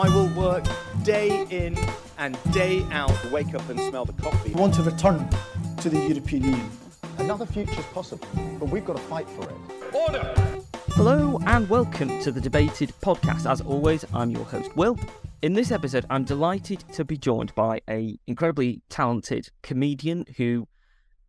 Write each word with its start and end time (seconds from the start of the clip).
I 0.00 0.08
will 0.08 0.28
work 0.28 0.64
day 1.02 1.46
in 1.50 1.76
and 2.16 2.38
day 2.54 2.82
out. 2.90 3.12
Wake 3.30 3.54
up 3.54 3.68
and 3.68 3.78
smell 3.78 4.06
the 4.06 4.14
coffee. 4.14 4.50
We 4.50 4.58
want 4.58 4.72
to 4.76 4.82
return 4.82 5.28
to 5.76 5.90
the 5.90 5.98
European 5.98 6.44
Union. 6.44 6.70
Another 7.18 7.44
future 7.44 7.78
is 7.78 7.84
possible, 7.92 8.26
but 8.58 8.70
we've 8.70 8.86
got 8.86 8.96
to 8.96 9.02
fight 9.02 9.28
for 9.28 9.42
it. 9.42 9.94
Order! 9.94 10.34
Hello 10.92 11.38
and 11.44 11.68
welcome 11.68 12.18
to 12.22 12.32
the 12.32 12.40
Debated 12.40 12.94
podcast. 13.02 13.44
As 13.44 13.60
always, 13.60 14.06
I'm 14.14 14.30
your 14.30 14.46
host, 14.46 14.74
Will. 14.74 14.98
In 15.42 15.52
this 15.52 15.70
episode, 15.70 16.06
I'm 16.08 16.24
delighted 16.24 16.82
to 16.94 17.04
be 17.04 17.18
joined 17.18 17.54
by 17.54 17.82
a 17.86 18.18
incredibly 18.26 18.80
talented 18.88 19.48
comedian 19.62 20.24
who, 20.38 20.66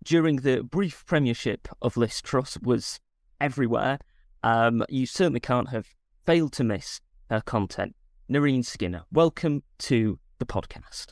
during 0.02 0.38
the 0.38 0.64
brief 0.64 1.04
premiership 1.06 1.68
of 1.82 1.98
Liz 1.98 2.22
Truss, 2.22 2.58
was 2.62 3.02
everywhere. 3.42 4.00
Um, 4.44 4.86
you 4.88 5.06
certainly 5.06 5.42
can't 5.42 5.72
have 5.72 5.88
failed 6.26 6.54
to 6.54 6.64
miss 6.64 7.02
her 7.30 7.42
content. 7.42 7.96
Nerine 8.32 8.64
Skinner, 8.64 9.04
welcome 9.12 9.62
to 9.80 10.18
the 10.40 10.46
podcast. 10.46 11.08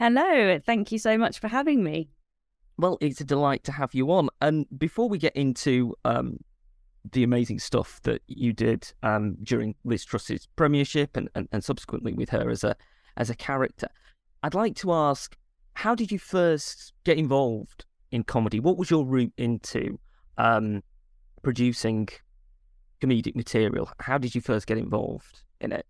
Hello, 0.00 0.58
thank 0.58 0.90
you 0.90 0.98
so 0.98 1.16
much 1.16 1.38
for 1.38 1.46
having 1.46 1.84
me. 1.84 2.08
Well, 2.76 2.98
it's 3.00 3.20
a 3.20 3.24
delight 3.24 3.62
to 3.64 3.72
have 3.72 3.94
you 3.94 4.10
on. 4.10 4.30
And 4.40 4.66
before 4.76 5.08
we 5.08 5.16
get 5.18 5.36
into 5.36 5.94
um, 6.04 6.38
the 7.12 7.22
amazing 7.22 7.60
stuff 7.60 8.00
that 8.02 8.20
you 8.26 8.52
did 8.52 8.92
um, 9.04 9.36
during 9.44 9.76
Liz 9.84 10.04
Truss's 10.04 10.48
premiership 10.56 11.16
and, 11.16 11.28
and, 11.36 11.48
and 11.52 11.62
subsequently 11.62 12.14
with 12.14 12.30
her 12.30 12.50
as 12.50 12.64
a 12.64 12.74
as 13.16 13.30
a 13.30 13.36
character, 13.36 13.86
I'd 14.42 14.54
like 14.54 14.74
to 14.78 14.92
ask, 14.92 15.36
how 15.74 15.94
did 15.94 16.10
you 16.10 16.18
first 16.18 16.94
get 17.04 17.16
involved 17.16 17.84
in 18.10 18.24
comedy? 18.24 18.58
What 18.58 18.76
was 18.76 18.90
your 18.90 19.06
route 19.06 19.32
into 19.36 20.00
um, 20.36 20.82
producing 21.44 22.08
comedic 23.00 23.36
material? 23.36 23.88
How 24.00 24.18
did 24.18 24.34
you 24.34 24.40
first 24.40 24.66
get 24.66 24.78
involved 24.78 25.44
in 25.60 25.70
it? 25.70 25.86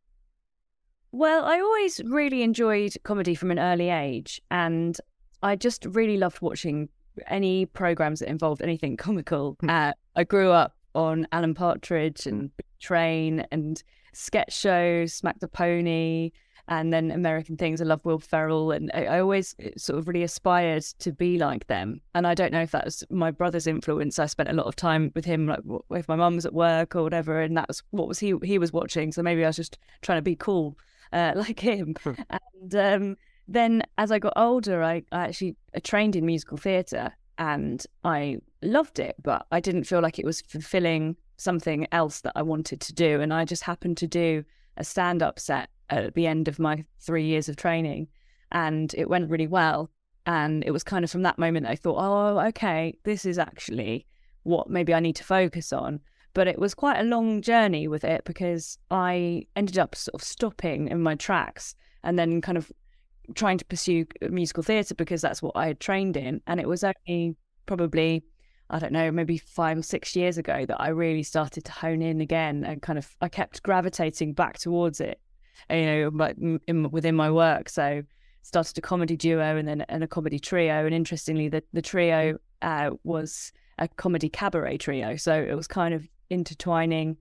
Well, 1.16 1.47
I 1.47 1.61
always 1.61 2.02
really 2.05 2.43
enjoyed 2.43 2.95
comedy 3.02 3.35
from 3.35 3.51
an 3.51 3.59
early 3.59 3.88
age, 3.88 4.38
and 4.51 4.95
I 5.43 5.57
just 5.57 5.87
really 5.87 6.18
loved 6.18 6.43
watching 6.43 6.90
any 7.29 7.65
programs 7.65 8.21
that 8.21 8.29
involved 8.29 8.60
anything 8.60 8.96
comical. 8.99 9.57
uh, 9.66 9.95
I 10.15 10.24
grew 10.24 10.51
up 10.51 10.77
on 10.95 11.27
Alan 11.32 11.55
Partridge 11.55 12.27
and 12.27 12.51
Train 12.80 13.46
and 13.51 13.82
sketch 14.13 14.55
shows, 14.55 15.15
Smack 15.15 15.40
the 15.40 15.49
Pony, 15.49 16.32
and 16.68 16.93
then 16.93 17.10
American 17.10 17.57
Things. 17.57 17.80
I 17.80 17.87
love 17.87 18.05
Will 18.05 18.18
Ferrell, 18.18 18.73
and 18.73 18.90
I, 18.93 19.07
I, 19.07 19.21
always 19.21 19.57
eh, 19.59 19.71
sort 19.79 19.99
of 19.99 20.09
really 20.09 20.23
aspired 20.23 20.83
to 20.99 21.12
be 21.12 21.38
like 21.38 21.66
them. 21.66 22.02
And 22.15 22.27
I 22.27 22.35
don't 22.35 22.52
know 22.52 22.60
if 22.60 22.73
that 22.73 22.85
was 22.85 23.05
my 23.09 23.30
brother's 23.30 23.66
influence. 23.66 24.18
I 24.18 24.27
spent 24.27 24.51
a 24.51 24.52
lot 24.52 24.66
of 24.66 24.77
time 24.77 25.12
with 25.15 25.24
him, 25.24 25.46
like 25.46 25.60
if 25.93 26.09
my 26.09 26.16
mum 26.16 26.35
was 26.35 26.45
at 26.45 26.52
work 26.52 26.95
or 26.95 27.02
whatever, 27.02 27.40
and 27.40 27.57
that 27.57 27.68
was 27.68 27.83
what 27.93 28.07
was 28.07 28.18
he 28.18 28.35
he 28.43 28.59
was 28.59 28.71
watching. 28.71 29.12
So 29.12 29.23
maybe 29.23 29.45
I 29.45 29.46
was 29.46 29.57
just 29.57 29.79
trying 30.02 30.18
to 30.18 30.23
be 30.23 30.37
cool 30.37 30.77
uh, 31.12 31.32
like 31.37 31.60
him. 31.60 31.95
and 32.30 32.74
um, 32.74 33.16
then 33.49 33.82
as 33.99 34.10
I 34.10 34.18
got 34.18 34.32
older, 34.37 34.82
I, 34.82 35.02
I 35.12 35.29
actually 35.29 35.57
trained 35.82 36.16
in 36.16 36.26
musical 36.26 36.57
theatre 36.57 37.12
and 37.38 37.85
I 38.04 38.38
loved 38.62 38.99
it, 38.99 39.16
but 39.23 39.46
I 39.52 39.60
didn't 39.60 39.84
feel 39.84 40.01
like 40.01 40.18
it 40.18 40.24
was 40.24 40.40
fulfilling 40.43 41.16
something 41.37 41.87
else 41.93 42.23
that 42.23 42.32
I 42.34 42.43
wanted 42.43 42.80
to 42.80 42.95
do. 42.95 43.21
And 43.21 43.32
I 43.32 43.45
just 43.45 43.62
happened 43.62 43.99
to 43.99 44.07
do 44.07 44.45
a 44.77 44.84
stand 44.84 45.23
up 45.23 45.38
set 45.38 45.71
at 45.90 46.15
the 46.15 46.27
end 46.27 46.49
of 46.49 46.59
my 46.59 46.84
three 47.01 47.24
years 47.24 47.49
of 47.49 47.57
training 47.57 48.09
and 48.52 48.95
it 48.95 49.09
went 49.09 49.30
really 49.30 49.46
well. 49.46 49.90
And 50.27 50.65
it 50.65 50.73
was 50.73 50.82
kind 50.82 51.04
of 51.04 51.10
from 51.10 51.23
that 51.23 51.38
moment 51.38 51.66
I 51.66 51.77
thought, 51.77 51.99
oh, 51.99 52.40
okay, 52.49 52.99
this 53.04 53.24
is 53.24 53.38
actually 53.38 54.07
what 54.43 54.68
maybe 54.68 54.93
I 54.95 55.01
need 55.01 55.16
to 55.16 55.24
focus 55.24 55.73
on. 55.73 56.01
But 56.37 56.48
it 56.48 56.59
was 56.59 56.74
quite 56.74 57.01
a 57.01 57.02
long 57.02 57.40
journey 57.40 57.88
with 57.88 58.04
it 58.04 58.26
because 58.26 58.76
I 58.90 59.46
ended 59.56 59.79
up 59.79 59.95
sort 59.95 60.16
of 60.16 60.23
stopping 60.23 60.88
in 60.88 61.01
my 61.01 61.15
tracks 61.15 61.74
and 62.04 62.18
then 62.18 62.43
kind 62.43 62.59
of 62.59 62.70
trying 63.34 63.56
to 63.56 63.65
pursue 63.65 64.04
musical 64.28 64.62
theatre 64.62 64.94
because 64.94 65.22
that's 65.22 65.41
what 65.41 65.56
I 65.56 65.69
had 65.69 65.81
trained 65.81 66.15
in. 66.15 66.43
And 66.47 66.61
it 66.61 66.69
was 66.69 66.84
only 66.84 67.37
probably, 67.65 68.22
I 68.69 68.78
don't 68.78 68.93
know, 68.93 69.11
maybe 69.11 69.38
five 69.38 69.78
or 69.78 69.83
six 69.83 70.15
years 70.15 70.37
ago 70.37 70.66
that 70.66 70.78
I 70.78 70.88
really 70.88 71.22
started 71.22 71.65
to 71.65 71.72
hone 71.72 72.03
in 72.03 72.21
again 72.21 72.65
and 72.65 72.82
kind 72.82 72.99
of, 72.99 73.16
I 73.22 73.31
kept 73.31 73.62
gravitating 73.62 74.34
back 74.34 74.59
towards 74.59 75.00
it, 75.00 75.19
you 75.71 75.87
know, 75.87 76.88
within 76.91 77.16
my 77.16 77.31
work. 77.31 77.71
So 77.71 78.03
started 78.43 78.77
a 78.77 78.82
comedy 78.82 79.16
duo 79.16 79.56
and 79.56 79.66
then 79.66 79.87
and 79.88 80.05
a 80.05 80.06
comedy 80.06 80.38
trio. 80.38 80.84
And 80.84 80.94
interestingly, 80.94 81.49
the, 81.49 81.62
the 81.72 81.81
trio 81.81 82.37
uh, 82.61 82.91
was 83.05 83.53
a 83.78 83.88
comedy 83.88 84.28
cabaret 84.28 84.77
trio. 84.77 85.16
So 85.16 85.32
it 85.32 85.55
was 85.55 85.66
kind 85.66 85.94
of 85.94 86.06
intertwining 86.31 87.16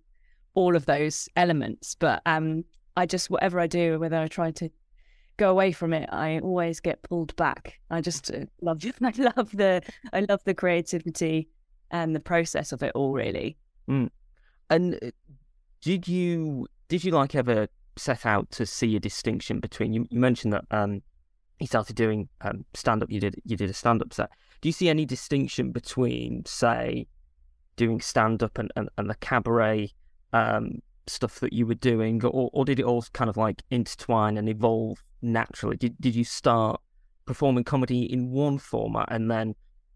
all 0.53 0.75
of 0.75 0.85
those 0.85 1.29
elements. 1.35 1.95
But 1.95 2.21
um, 2.25 2.63
I 2.97 3.05
just 3.05 3.29
whatever 3.29 3.59
I 3.59 3.67
do, 3.67 3.99
whether 3.99 4.17
I 4.17 4.27
try 4.27 4.51
to 4.51 4.69
go 5.37 5.51
away 5.51 5.71
from 5.71 5.93
it, 5.93 6.09
I 6.11 6.39
always 6.39 6.79
get 6.79 7.03
pulled 7.03 7.35
back. 7.35 7.79
I 7.89 8.01
just 8.01 8.31
uh, 8.31 8.45
love 8.61 8.83
I 9.01 9.13
love 9.35 9.51
the 9.51 9.81
I 10.13 10.21
love 10.21 10.43
the 10.45 10.53
creativity 10.53 11.49
and 11.91 12.15
the 12.15 12.19
process 12.19 12.71
of 12.71 12.83
it 12.83 12.91
all. 12.95 13.13
Really. 13.13 13.57
Mm. 13.89 14.09
And 14.69 14.95
uh, 14.95 15.11
did 15.81 16.07
you 16.07 16.67
did 16.87 17.03
you 17.03 17.11
like 17.11 17.35
ever 17.35 17.67
set 17.97 18.25
out 18.25 18.51
to 18.51 18.65
see 18.65 18.95
a 18.95 18.99
distinction 18.99 19.59
between 19.59 19.93
you? 19.93 20.05
You 20.09 20.19
mentioned 20.19 20.53
that 20.53 20.65
um, 20.71 21.01
you 21.59 21.67
started 21.67 21.95
doing 21.95 22.29
um, 22.41 22.65
stand 22.73 23.03
up. 23.03 23.11
You 23.11 23.19
did 23.19 23.41
you 23.45 23.57
did 23.57 23.69
a 23.69 23.73
stand 23.73 24.01
up 24.01 24.13
set. 24.13 24.29
Do 24.61 24.69
you 24.69 24.73
see 24.73 24.89
any 24.89 25.05
distinction 25.05 25.71
between, 25.71 26.43
say, 26.45 27.07
doing 27.75 28.01
stand 28.01 28.43
up 28.43 28.57
and, 28.57 28.71
and, 28.75 28.89
and 28.97 29.09
the 29.09 29.15
cabaret 29.15 29.91
um, 30.33 30.81
stuff 31.07 31.39
that 31.39 31.53
you 31.53 31.65
were 31.65 31.75
doing, 31.75 32.23
or, 32.23 32.49
or 32.53 32.65
did 32.65 32.79
it 32.79 32.85
all 32.85 33.03
kind 33.13 33.29
of 33.29 33.37
like 33.37 33.63
intertwine 33.69 34.37
and 34.37 34.49
evolve 34.49 35.03
naturally? 35.21 35.77
Did, 35.77 35.95
did 35.99 36.15
you 36.15 36.23
start 36.23 36.81
performing 37.25 37.63
comedy 37.63 38.03
in 38.11 38.31
one 38.31 38.57
format 38.57 39.07
and 39.11 39.29
then 39.29 39.55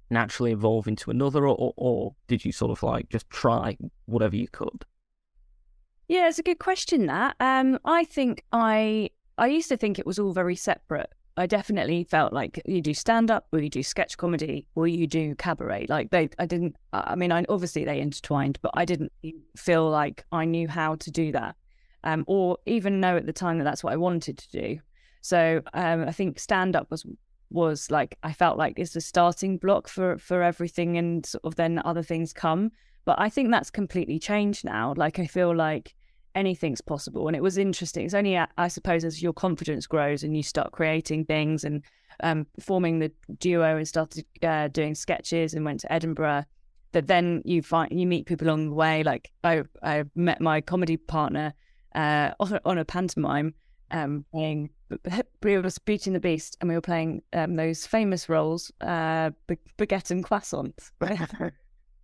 naturally 0.09 0.51
evolve 0.51 0.88
into 0.88 1.12
another, 1.12 1.47
or, 1.47 1.73
or, 1.78 2.16
did 2.28 2.44
you 2.44 2.51
sort 2.51 2.72
of 2.72 2.81
like 2.84 3.09
just 3.09 3.29
try 3.29 3.78
whatever 4.06 4.35
you 4.35 4.47
could? 4.47 4.85
Yeah, 6.07 6.28
it's 6.28 6.39
a 6.39 6.44
good 6.44 6.59
question. 6.59 7.06
That 7.06 7.35
um, 7.39 7.78
I 7.85 8.03
think 8.03 8.44
I 8.51 9.12
I 9.38 9.47
used 9.47 9.69
to 9.69 9.78
think 9.78 10.00
it 10.00 10.07
was 10.07 10.18
all 10.18 10.34
very 10.34 10.56
separate. 10.56 11.13
I 11.39 11.45
definitely 11.45 12.03
felt 12.03 12.33
like 12.33 12.61
you 12.66 12.81
do 12.81 12.94
stand 12.94 13.31
up 13.31 13.47
or 13.51 13.59
you 13.59 13.69
do 13.69 13.81
sketch 13.81 14.17
comedy 14.17 14.67
or 14.75 14.88
you 14.88 15.07
do 15.07 15.35
cabaret. 15.35 15.85
Like 15.88 16.11
they, 16.11 16.29
I 16.38 16.45
didn't, 16.45 16.75
I 16.91 17.16
mean, 17.16 17.31
I, 17.31 17.45
obviously 17.47 17.85
they 17.85 18.00
intertwined, 18.00 18.59
but 18.61 18.72
I 18.73 18.85
didn't 18.85 19.11
feel 19.55 19.89
like 19.89 20.25
I 20.31 20.45
knew 20.45 20.67
how 20.67 20.95
to 20.95 21.09
do 21.09 21.31
that 21.31 21.55
um, 22.03 22.23
or 22.27 22.57
even 22.66 23.00
know 23.00 23.17
at 23.17 23.25
the 23.25 23.33
time 23.33 23.57
that 23.57 23.63
that's 23.63 23.83
what 23.83 23.94
I 23.94 23.97
wanted 23.97 24.38
to 24.38 24.50
do. 24.51 24.79
So 25.22 25.61
um, 25.73 26.03
I 26.03 26.11
think 26.11 26.39
stand 26.39 26.75
up 26.75 26.89
was 26.91 27.05
was 27.51 27.89
like 27.89 28.17
I 28.21 28.31
felt 28.31 28.57
like 28.57 28.77
it's 28.77 28.94
the 28.94 29.01
starting 29.01 29.57
block 29.57 29.88
for 29.88 30.17
for 30.17 30.41
everything, 30.41 30.97
and 30.97 31.25
sort 31.25 31.44
of 31.44 31.56
then 31.56 31.81
other 31.83 32.03
things 32.03 32.31
come. 32.31 32.71
But 33.06 33.19
I 33.19 33.29
think 33.29 33.50
that's 33.50 33.69
completely 33.69 34.19
changed 34.19 34.63
now. 34.63 34.94
Like 34.95 35.19
I 35.19 35.25
feel 35.25 35.56
like 35.56 35.95
anything's 36.35 36.81
possible. 36.81 37.28
And 37.28 37.35
it 37.35 37.44
was 37.44 37.57
interesting. 37.57 38.06
It's 38.06 38.13
only, 38.13 38.38
I 38.38 38.67
suppose, 38.67 39.03
as 39.03 39.22
your 39.22 39.34
confidence 39.34 39.88
grows 39.88 40.23
and 40.23 40.35
you 40.35 40.44
start 40.44 40.72
creating 40.72 41.25
things 41.25 41.63
and 41.63 41.84
um, 42.22 42.47
forming 42.59 43.00
the 43.00 43.12
duo 43.40 43.78
and 43.78 43.88
started 43.88 44.25
uh, 44.44 44.68
doing 44.69 44.95
sketches 44.95 45.53
and 45.53 45.66
went 45.66 45.81
to 45.81 45.91
Edinburgh, 45.91 46.45
that 46.91 47.07
then 47.07 47.41
you 47.45 47.62
find 47.62 47.91
you 47.97 48.07
meet 48.07 48.25
people 48.25 48.47
along 48.47 48.69
the 48.69 48.75
way. 48.75 49.03
Like 49.03 49.31
I, 49.44 49.63
I 49.84 50.03
met 50.16 50.41
my 50.41 50.62
comedy 50.62 50.97
partner 50.97 51.53
uh, 51.95 52.31
on, 52.39 52.78
a 52.78 52.85
pantomime, 52.85 53.53
um, 53.91 54.25
playing. 54.31 54.69
We 55.44 55.57
were 55.57 55.69
Beauty 55.85 56.09
and 56.09 56.16
the 56.16 56.19
Beast, 56.19 56.57
and 56.59 56.69
we 56.69 56.75
were 56.75 56.81
playing 56.81 57.22
um, 57.34 57.56
those 57.56 57.85
famous 57.85 58.28
roles, 58.28 58.72
uh, 58.81 59.31
baguette 59.78 60.12
and 60.12 60.23
croissants, 60.23 60.91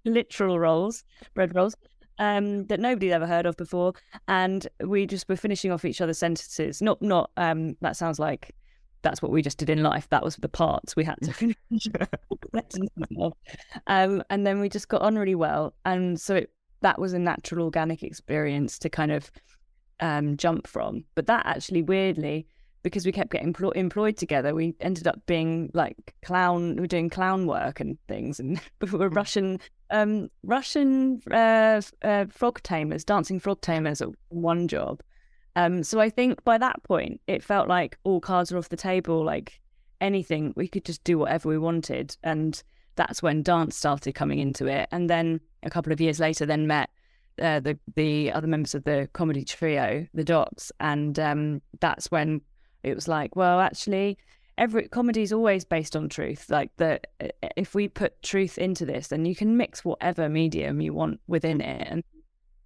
literal 0.06 0.59
rolls, 0.59 1.03
bread 1.34 1.56
rolls 1.56 1.75
um, 2.20 2.66
that 2.68 2.80
nobody's 2.80 3.12
ever 3.12 3.28
heard 3.28 3.46
of 3.46 3.58
before, 3.58 3.94
and 4.28 4.68
we 4.84 5.06
just 5.06 5.28
were 5.28 5.35
finishing 5.35 5.72
off 5.72 5.85
each 5.85 6.02
other's 6.02 6.20
sentences. 6.20 6.82
Not, 6.82 7.02
not. 7.02 7.32
Um, 7.38 7.76
that 7.82 7.97
sounds 7.97 8.20
like 8.20 8.56
that's 9.02 9.22
what 9.22 9.32
we 9.32 9.41
just 9.41 9.58
did 9.58 9.70
in 9.70 9.84
life. 9.84 10.09
That 10.09 10.23
was 10.23 10.35
the 10.35 10.50
parts 10.50 10.96
we 10.96 11.03
had 11.03 11.17
to 11.23 11.34
finish. 11.34 11.56
um, 13.88 14.23
and 14.29 14.47
then 14.47 14.59
we 14.59 14.70
just 14.70 14.88
got 14.88 15.02
on 15.02 15.17
really 15.17 15.35
well, 15.35 15.73
and 15.85 16.20
so 16.20 16.35
it, 16.35 16.52
that 16.82 17.00
was 17.00 17.14
a 17.14 17.20
natural, 17.20 17.66
organic 17.66 18.03
experience 18.03 18.78
to 18.79 18.90
kind 18.90 19.11
of 19.11 19.32
um, 20.00 20.38
jump 20.38 20.68
from. 20.68 21.03
But 21.16 21.28
that 21.28 21.46
actually, 21.46 21.82
weirdly, 21.82 22.47
because 22.84 23.06
we 23.06 23.11
kept 23.11 23.32
getting 23.32 23.53
pl- 23.53 23.72
employed 23.72 24.18
together, 24.18 24.53
we 24.53 24.76
ended 24.79 25.08
up 25.08 25.26
being 25.26 25.72
like 25.73 26.14
clown. 26.23 26.76
We 26.76 26.82
were 26.82 26.88
doing 26.88 27.09
clown 27.09 27.47
work 27.47 27.79
and 27.79 27.97
things, 28.08 28.40
and 28.40 28.61
we 28.82 28.90
were 28.91 29.09
hmm. 29.09 29.16
Russian, 29.16 29.59
um, 29.90 30.29
Russian 30.43 31.22
uh, 31.32 31.82
uh, 32.02 32.26
frog 32.29 32.61
tamers, 32.64 33.03
dancing 33.03 33.40
frog 33.40 33.61
tamers 33.61 34.02
at 34.02 34.09
one 34.29 34.67
job. 34.67 35.02
Um, 35.55 35.84
so 35.84 35.99
I 35.99 36.09
think 36.09 36.43
by 36.43 36.58
that 36.58 36.84
point, 36.84 37.22
it 37.28 37.43
felt 37.43 37.67
like 37.67 37.97
all 38.03 38.20
cards 38.20 38.52
were 38.52 38.58
off 38.58 38.70
the 38.70 38.76
table. 38.76 39.23
Like 39.23 39.61
anything, 40.02 40.53
we 40.55 40.67
could 40.67 40.85
just 40.85 41.03
do 41.03 41.17
whatever 41.17 41.49
we 41.49 41.58
wanted, 41.58 42.17
and 42.23 42.61
that's 42.96 43.23
when 43.23 43.43
dance 43.43 43.76
started 43.76 44.14
coming 44.14 44.40
into 44.40 44.67
it. 44.67 44.90
And 44.91 45.09
then 45.09 45.40
a 45.64 45.70
couple 45.70 45.93
of 45.93 46.02
years 46.02 46.20
later, 46.20 46.46
then 46.46 46.67
met 46.67 46.90
uh, 47.41 47.59
the 47.59 47.78
the 47.96 48.32
other 48.32 48.47
members 48.47 48.76
of 48.76 48.84
the 48.84 49.09
comedy 49.14 49.43
trio, 49.46 50.08
the 50.14 50.23
Dots, 50.23 50.72
and 50.79 51.17
um, 51.20 51.61
that's 51.79 52.11
when 52.11 52.41
it 52.84 52.93
was 52.93 53.08
like, 53.08 53.35
well, 53.35 53.59
actually, 53.59 54.17
every 54.57 54.87
comedy 54.87 55.22
is 55.22 55.34
always 55.34 55.66
based 55.66 55.96
on 55.96 56.09
truth. 56.09 56.49
Like 56.49 56.75
that, 56.78 57.07
if 57.57 57.75
we 57.75 57.87
put 57.87 58.22
truth 58.22 58.57
into 58.57 58.85
this, 58.85 59.07
then 59.07 59.25
you 59.25 59.35
can 59.35 59.57
mix 59.57 59.84
whatever 59.84 60.29
medium 60.29 60.81
you 60.81 60.93
want 60.93 61.19
within 61.28 61.61
it. 61.61 61.87
And 61.90 62.03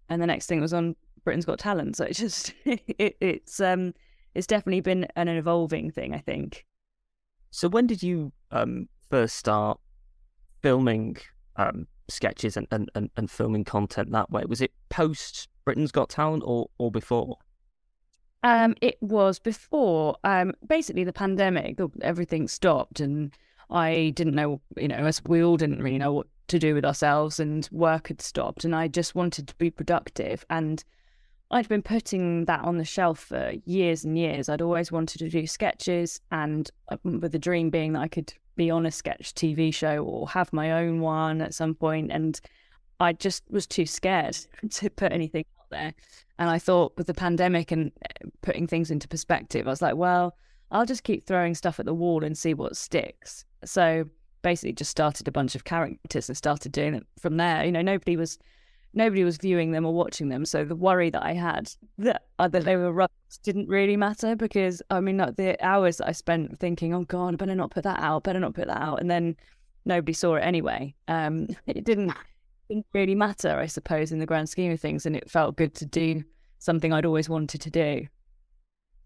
and 0.10 0.22
the 0.22 0.28
next 0.28 0.48
thing 0.48 0.62
was 0.62 0.74
on 0.74 0.96
Britain's 1.24 1.46
Got 1.46 1.60
Talent. 1.60 1.96
So 1.96 2.06
it's 2.06 2.20
just 2.20 2.54
it, 2.66 3.18
it's 3.20 3.60
um 3.60 3.94
it's 4.36 4.48
definitely 4.48 4.82
been 4.82 5.08
an 5.16 5.28
evolving 5.28 5.92
thing. 5.92 6.14
I 6.14 6.20
think. 6.20 6.66
So 7.52 7.68
when 7.68 7.88
did 7.88 8.04
you 8.04 8.32
um 8.52 8.88
first 9.10 9.36
start 9.36 9.80
filming 10.62 11.18
um 11.56 11.88
sketches 12.10 12.58
and, 12.58 12.68
and, 12.72 12.90
and, 12.96 13.10
and 13.18 13.30
filming 13.30 13.64
content 13.64 14.12
that 14.12 14.30
way? 14.32 14.44
Was 14.48 14.62
it 14.62 14.72
post 14.90 15.48
Britain's 15.66 15.92
Got 15.92 16.10
Talent 16.10 16.44
or, 16.46 16.70
or 16.78 16.92
before? 16.92 17.38
Um, 18.44 18.76
it 18.82 18.98
was 19.02 19.40
before 19.40 20.16
um, 20.24 20.54
basically 20.66 21.04
the 21.04 21.14
pandemic. 21.14 21.80
Everything 22.02 22.48
stopped, 22.48 23.00
and 23.00 23.34
I 23.70 24.14
didn't 24.16 24.36
know. 24.36 24.62
You 24.78 24.88
know, 24.88 24.96
as 24.96 25.22
we 25.26 25.44
all 25.44 25.58
didn't 25.58 25.84
really 25.84 25.98
know 25.98 26.14
what 26.14 26.28
to 26.48 26.60
do 26.60 26.74
with 26.74 26.86
ourselves, 26.86 27.40
and 27.40 27.68
work 27.72 28.08
had 28.08 28.22
stopped, 28.22 28.64
and 28.64 28.76
I 28.76 28.88
just 28.88 29.16
wanted 29.16 29.48
to 29.48 29.56
be 29.56 29.70
productive. 29.70 30.46
And 30.50 30.84
I'd 31.52 31.68
been 31.68 31.82
putting 31.82 32.46
that 32.46 32.62
on 32.62 32.78
the 32.78 32.86
shelf 32.86 33.20
for 33.20 33.54
years 33.66 34.06
and 34.06 34.18
years. 34.18 34.50
I'd 34.50 34.62
always 34.62 34.92
wanted 34.92 35.20
to 35.20 35.30
do 35.30 35.46
sketches, 35.46 36.22
and 36.32 36.70
uh, 36.90 36.98
with 37.04 37.32
the 37.32 37.40
dream 37.40 37.70
being 37.70 37.94
that 37.94 38.02
I 38.02 38.08
could 38.08 38.34
be 38.56 38.70
on 38.70 38.86
a 38.86 38.92
sketch 38.92 39.34
TV 39.34 39.74
show 39.74 40.04
or 40.04 40.30
have 40.30 40.54
my 40.54 40.72
own 40.72 41.00
one 41.00 41.42
at 41.42 41.54
some 41.54 41.76
point. 41.76 42.12
And 42.12 42.40
I 43.00 43.14
just 43.14 43.44
was 43.50 43.66
too 43.66 43.86
scared 43.86 44.38
to 44.72 44.90
put 44.90 45.12
anything 45.12 45.46
there. 45.70 45.94
And 46.38 46.50
I 46.50 46.60
thought 46.60 46.94
with 46.98 47.08
the 47.08 47.14
pandemic 47.14 47.72
and 47.72 47.92
eh, 48.04 48.28
putting 48.42 48.68
things 48.68 48.92
into 48.92 49.08
perspective, 49.08 49.68
I 49.68 49.70
was 49.70 49.82
like, 49.82 49.96
well, 49.96 50.36
I'll 50.72 50.86
just 50.86 51.04
keep 51.04 51.26
throwing 51.26 51.56
stuff 51.56 51.80
at 51.80 51.86
the 51.86 51.94
wall 51.94 52.24
and 52.24 52.38
see 52.38 52.54
what 52.54 52.78
sticks. 52.78 53.46
So 53.66 54.06
basically 54.42 54.74
just 54.74 54.92
started 54.92 55.28
a 55.28 55.32
bunch 55.32 55.56
of 55.56 55.64
characters 55.64 56.30
and 56.30 56.38
started 56.38 56.72
doing 56.72 56.94
it 56.94 57.06
from 57.20 57.38
there. 57.38 57.66
You 57.66 57.72
know, 57.72 57.82
nobody 57.82 58.16
was 58.16 58.38
nobody 58.94 59.24
was 59.24 59.38
viewing 59.38 59.72
them 59.72 59.86
or 59.86 59.94
watching 59.94 60.30
them. 60.30 60.46
So 60.46 60.66
the 60.66 60.76
worry 60.76 61.10
that 61.12 61.24
I 61.24 61.34
had 61.34 61.72
that, 62.00 62.24
uh, 62.40 62.48
that 62.48 62.66
they 62.66 62.76
were 62.76 62.92
rubbish 62.92 63.38
didn't 63.44 63.68
really 63.68 63.98
matter 63.98 64.36
because 64.36 64.82
I 64.90 65.00
mean, 65.00 65.18
like 65.18 65.36
the 65.36 65.64
hours 65.64 65.98
that 65.98 66.08
I 66.08 66.12
spent 66.12 66.60
thinking, 66.60 66.94
oh 66.94 67.04
God, 67.04 67.34
I 67.34 67.38
better 67.38 67.56
not 67.56 67.72
put 67.72 67.84
that 67.84 68.00
out, 68.00 68.24
better 68.24 68.40
not 68.40 68.56
put 68.56 68.68
that 68.68 68.82
out. 68.82 69.00
And 69.00 69.10
then 69.10 69.36
nobody 69.86 70.14
saw 70.14 70.36
it 70.36 70.42
anyway. 70.42 70.94
Um, 71.08 71.48
it 71.68 71.84
didn't 71.84 72.14
didn't 72.70 72.86
really 72.94 73.16
matter, 73.16 73.58
I 73.58 73.66
suppose, 73.66 74.12
in 74.12 74.20
the 74.20 74.26
grand 74.26 74.48
scheme 74.48 74.72
of 74.72 74.80
things, 74.80 75.06
and 75.06 75.16
it 75.16 75.30
felt 75.30 75.58
good 75.58 75.74
to 75.76 75.86
do 75.86 76.24
something 76.60 76.94
I'd 76.94 77.06
always 77.06 77.28
wanted 77.28 77.62
to 77.62 77.70
do. 77.70 78.08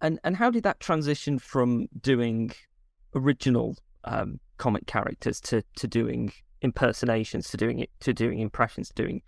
And 0.01 0.19
and 0.23 0.35
how 0.35 0.49
did 0.49 0.63
that 0.63 0.79
transition 0.79 1.39
from 1.39 1.87
doing 2.01 2.51
original 3.15 3.77
um, 4.03 4.39
comic 4.57 4.85
characters 4.85 5.39
to 5.41 5.63
to 5.77 5.87
doing 5.87 6.33
impersonations, 6.61 7.49
to 7.49 7.57
doing 7.57 7.79
it, 7.79 7.89
to 8.01 8.13
doing 8.13 8.39
impressions, 8.39 8.89
to 8.89 9.03
doing 9.03 9.21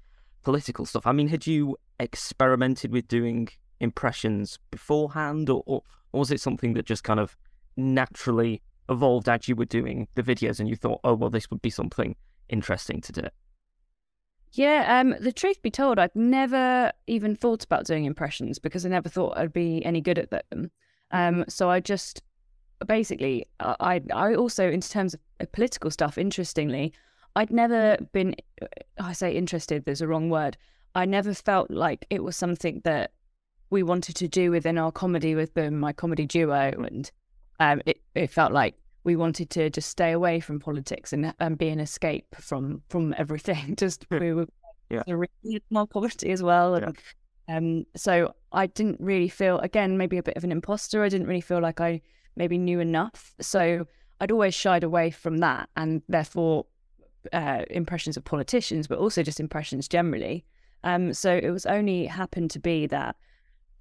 political 0.44 0.86
stuff? 0.86 1.08
I 1.08 1.14
mean, 1.14 1.30
had 1.30 1.48
you 1.48 1.78
experimented 2.00 2.92
with 2.92 3.08
doing 3.08 3.48
impressions 3.80 4.60
beforehand, 4.70 5.50
or, 5.50 5.64
or, 5.66 5.82
or 6.12 6.20
was 6.20 6.32
it 6.32 6.42
something 6.42 6.74
that 6.74 6.86
just 6.86 7.04
kind 7.04 7.20
of 7.20 7.38
naturally 7.78 8.62
evolved 8.90 9.28
as 9.30 9.48
you 9.48 9.56
were 9.56 9.66
doing 9.66 10.08
the 10.16 10.24
videos, 10.24 10.60
and 10.60 10.68
you 10.68 10.76
thought, 10.76 11.00
oh 11.06 11.14
well, 11.14 11.30
this 11.30 11.50
would 11.50 11.62
be 11.62 11.70
something 11.70 12.18
interesting 12.50 13.00
to 13.00 13.12
do? 13.14 13.28
Yeah, 14.56 15.02
um, 15.02 15.16
the 15.20 15.34
truth 15.34 15.62
be 15.62 15.70
told, 15.70 16.00
I'd 16.00 16.16
never 16.16 16.94
even 17.08 17.36
thought 17.36 17.66
about 17.66 17.86
doing 17.86 18.06
impressions 18.06 18.58
because 18.58 18.86
I 18.86 18.90
never 18.90 19.10
thought 19.10 19.38
I'd 19.38 19.52
be 19.52 19.84
any 19.84 20.00
good 20.00 20.18
at 20.18 20.30
them. 20.30 20.72
Um, 21.12 21.44
so 21.50 21.70
I 21.70 21.82
just 21.82 22.22
basically, 22.88 23.48
I 23.60 24.02
I 24.14 24.34
also 24.34 24.70
in 24.70 24.80
terms 24.80 25.14
of 25.14 25.52
political 25.52 25.92
stuff, 25.92 26.18
interestingly, 26.18 26.94
I'd 27.36 27.52
never 27.52 27.98
been. 28.14 28.36
I 28.98 29.12
say 29.12 29.36
interested. 29.36 29.84
There's 29.84 30.02
a 30.02 30.08
wrong 30.08 30.30
word. 30.30 30.56
I 30.96 31.04
never 31.04 31.34
felt 31.34 31.70
like 31.70 32.06
it 32.10 32.24
was 32.24 32.38
something 32.38 32.82
that 32.86 33.12
we 33.70 33.84
wanted 33.84 34.16
to 34.16 34.28
do 34.30 34.52
within 34.52 34.78
our 34.78 34.92
comedy 34.92 35.36
with 35.36 35.54
them, 35.54 35.78
my 35.78 35.92
comedy 35.92 36.26
duo, 36.26 36.72
and 36.82 37.12
um, 37.60 37.82
it 37.86 38.00
it 38.16 38.30
felt 38.30 38.54
like 38.54 38.76
we 39.06 39.16
wanted 39.16 39.50
to 39.52 39.70
just 39.70 39.90
stay 39.90 40.12
away 40.12 40.40
from 40.40 40.60
politics 40.60 41.14
and, 41.14 41.34
and 41.40 41.58
be 41.58 41.70
an 41.70 41.80
escape 41.80 42.36
from 42.38 42.82
from 42.90 43.16
everything. 43.18 43.76
Just 43.78 44.06
we 44.10 44.34
were 44.34 44.48
yeah. 44.90 45.04
more 45.70 45.88
poverty 45.88 46.32
as 46.32 46.44
well. 46.44 46.76
And, 46.76 46.98
um, 47.48 47.86
so 47.96 48.34
I 48.52 48.66
didn't 48.68 49.00
really 49.00 49.30
feel 49.30 49.60
again 49.60 49.98
maybe 49.98 50.18
a 50.18 50.24
bit 50.24 50.36
of 50.36 50.44
an 50.44 50.52
imposter. 50.52 51.04
I 51.04 51.10
didn't 51.10 51.28
really 51.28 51.40
feel 51.40 51.62
like 51.62 51.80
I 51.80 52.02
maybe 52.36 52.58
knew 52.58 52.80
enough. 52.80 53.34
So 53.40 53.86
I'd 54.20 54.32
always 54.32 54.56
shied 54.56 54.84
away 54.84 55.12
from 55.12 55.38
that, 55.38 55.70
and 55.78 56.02
therefore 56.10 56.66
uh, 57.32 57.62
impressions 57.70 58.18
of 58.18 58.24
politicians, 58.24 58.88
but 58.88 58.98
also 58.98 59.22
just 59.22 59.40
impressions 59.40 59.88
generally. 59.88 60.46
Um, 60.84 61.14
so 61.14 61.36
it 61.36 61.50
was 61.52 61.66
only 61.66 62.06
happened 62.06 62.52
to 62.52 62.60
be 62.60 62.88
that 62.88 63.16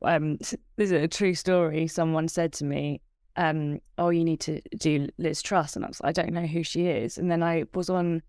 um, 0.03 0.37
this 0.77 0.91
is 0.91 0.93
a 0.93 1.09
true 1.09 1.35
story. 1.35 1.87
Someone 1.87 2.29
said 2.29 2.53
to 2.55 2.65
me, 2.65 3.00
um, 3.37 3.81
oh, 3.99 4.11
you 4.11 4.25
need 4.25 4.41
to 4.41 4.61
do 4.77 5.09
Liz 5.19 5.43
Truss. 5.43 5.77
And 5.77 5.85
I 5.85 5.89
was 5.89 6.01
like, 6.01 6.19
I 6.19 6.23
don't 6.23 6.33
know 6.33 6.47
who 6.47 6.63
she 6.63 6.87
is. 6.87 7.19
And 7.19 7.31
then 7.31 7.43
I 7.43 7.65
was 7.75 7.91
on 7.91 8.23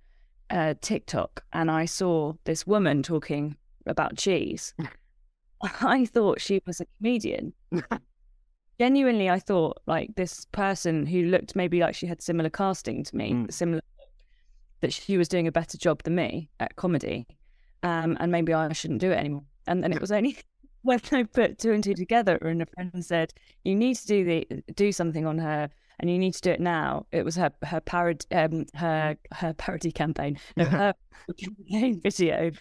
uh, 0.49 0.75
TikTok 0.81 1.43
and 1.53 1.69
I 1.69 1.85
saw 1.85 2.33
this 2.45 2.65
woman 2.65 3.03
talking 3.03 3.55
about 3.85 4.17
cheese. 4.17 4.73
I 5.81 6.05
thought 6.05 6.41
she 6.41 6.61
was 6.65 6.81
a 6.81 6.85
comedian. 6.97 7.53
Genuinely, 8.79 9.29
I 9.29 9.39
thought 9.39 9.81
like 9.87 10.15
this 10.15 10.45
person 10.51 11.05
who 11.05 11.23
looked 11.23 11.55
maybe 11.55 11.79
like 11.79 11.95
she 11.95 12.07
had 12.07 12.21
similar 12.21 12.49
casting 12.49 13.03
to 13.03 13.15
me, 13.15 13.31
mm. 13.31 13.53
similar 13.53 13.81
that 14.81 14.91
she 14.91 15.17
was 15.17 15.29
doing 15.29 15.47
a 15.47 15.51
better 15.51 15.77
job 15.77 16.03
than 16.03 16.15
me 16.15 16.49
at 16.59 16.75
comedy, 16.75 17.25
um, 17.83 18.17
and 18.19 18.31
maybe 18.31 18.53
I 18.53 18.71
shouldn't 18.73 18.99
do 18.99 19.11
it 19.11 19.17
anymore. 19.17 19.45
And 19.65 19.81
then 19.81 19.93
it 19.93 20.01
was 20.01 20.11
only 20.11 20.37
when 20.85 20.99
I 21.11 21.23
put 21.23 21.57
two 21.57 21.71
and 21.71 21.83
two 21.83 21.95
together, 21.95 22.37
and 22.37 22.61
a 22.61 22.65
friend 22.67 23.03
said, 23.03 23.33
"You 23.63 23.75
need 23.75 23.95
to 23.95 24.07
do 24.07 24.23
the 24.23 24.63
do 24.75 24.91
something 24.91 25.25
on 25.25 25.39
her, 25.39 25.69
and 25.99 26.09
you 26.09 26.17
need 26.17 26.33
to 26.35 26.41
do 26.41 26.51
it 26.51 26.59
now." 26.59 27.07
It 27.11 27.25
was 27.25 27.35
her 27.35 27.51
her 27.63 27.81
parody 27.81 28.25
um, 28.31 28.65
her 28.75 29.17
her 29.33 29.53
parody 29.53 29.91
campaign, 29.91 30.39
no, 30.55 30.65
her 30.65 30.93
campaign 31.39 31.99
video, 32.01 32.51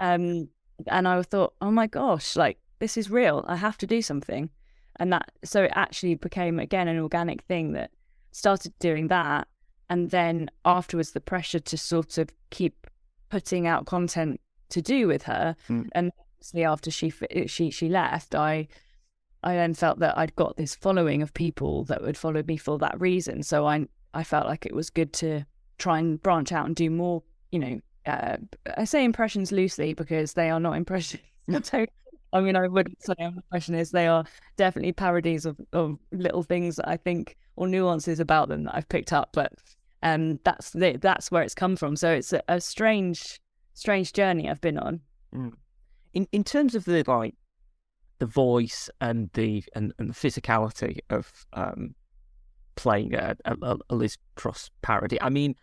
um, 0.00 0.48
and 0.88 1.06
I 1.06 1.22
thought, 1.22 1.54
"Oh 1.60 1.70
my 1.70 1.86
gosh, 1.86 2.34
like 2.34 2.58
this 2.78 2.96
is 2.96 3.10
real. 3.10 3.44
I 3.46 3.56
have 3.56 3.78
to 3.78 3.86
do 3.86 4.00
something," 4.00 4.48
and 4.96 5.12
that 5.12 5.30
so 5.44 5.64
it 5.64 5.72
actually 5.74 6.14
became 6.14 6.58
again 6.58 6.88
an 6.88 6.98
organic 6.98 7.42
thing 7.42 7.72
that 7.72 7.90
started 8.32 8.72
doing 8.78 9.08
that, 9.08 9.48
and 9.90 10.10
then 10.10 10.50
afterwards 10.64 11.12
the 11.12 11.20
pressure 11.20 11.60
to 11.60 11.76
sort 11.76 12.16
of 12.16 12.30
keep 12.50 12.86
putting 13.28 13.66
out 13.66 13.84
content 13.84 14.40
to 14.70 14.80
do 14.80 15.06
with 15.06 15.24
her, 15.24 15.54
mm. 15.68 15.86
and 15.92 16.10
obviously 16.36 16.64
after 16.64 16.90
she 16.90 17.12
she 17.46 17.70
she 17.70 17.88
left, 17.88 18.34
I 18.34 18.68
I 19.42 19.54
then 19.54 19.74
felt 19.74 19.98
that 20.00 20.16
I'd 20.18 20.36
got 20.36 20.56
this 20.56 20.74
following 20.74 21.22
of 21.22 21.34
people 21.34 21.84
that 21.84 22.02
would 22.02 22.16
follow 22.16 22.42
me 22.42 22.56
for 22.56 22.78
that 22.78 23.00
reason. 23.00 23.42
So 23.42 23.66
I 23.66 23.86
I 24.14 24.24
felt 24.24 24.46
like 24.46 24.66
it 24.66 24.74
was 24.74 24.90
good 24.90 25.12
to 25.14 25.44
try 25.78 25.98
and 25.98 26.22
branch 26.22 26.52
out 26.52 26.66
and 26.66 26.76
do 26.76 26.90
more. 26.90 27.22
You 27.50 27.58
know, 27.58 27.80
uh, 28.06 28.36
I 28.76 28.84
say 28.84 29.04
impressions 29.04 29.52
loosely 29.52 29.94
because 29.94 30.34
they 30.34 30.50
are 30.50 30.60
not 30.60 30.76
impressions. 30.76 31.22
I 32.32 32.40
mean, 32.40 32.56
I 32.56 32.66
wouldn't 32.66 33.02
say 33.02 33.14
impressions. 33.18 33.92
They 33.92 34.08
are 34.08 34.24
definitely 34.56 34.92
parodies 34.92 35.46
of, 35.46 35.58
of 35.72 35.96
little 36.12 36.42
things 36.42 36.76
that 36.76 36.88
I 36.88 36.96
think 36.96 37.36
or 37.54 37.68
nuances 37.68 38.20
about 38.20 38.48
them 38.48 38.64
that 38.64 38.74
I've 38.74 38.88
picked 38.88 39.12
up. 39.12 39.30
But 39.32 39.52
um, 40.02 40.40
that's 40.44 40.70
the, 40.70 40.98
that's 41.00 41.30
where 41.30 41.42
it's 41.42 41.54
come 41.54 41.76
from. 41.76 41.94
So 41.96 42.10
it's 42.10 42.32
a, 42.32 42.42
a 42.48 42.60
strange, 42.60 43.40
strange 43.74 44.12
journey 44.12 44.50
I've 44.50 44.60
been 44.60 44.76
on. 44.76 45.00
Mm 45.34 45.52
in 46.16 46.26
in 46.32 46.42
terms 46.42 46.74
of 46.74 46.86
the 46.86 47.04
like 47.06 47.34
the 48.18 48.26
voice 48.26 48.88
and 49.02 49.28
the 49.34 49.62
and, 49.74 49.92
and 49.98 50.08
the 50.08 50.14
physicality 50.14 50.98
of 51.10 51.30
um, 51.52 51.94
playing 52.74 53.14
a, 53.14 53.36
a, 53.44 53.76
a 53.90 53.94
Liz 53.94 54.16
Truss 54.34 54.70
parody. 54.80 55.20
I 55.20 55.28
mean, 55.28 55.54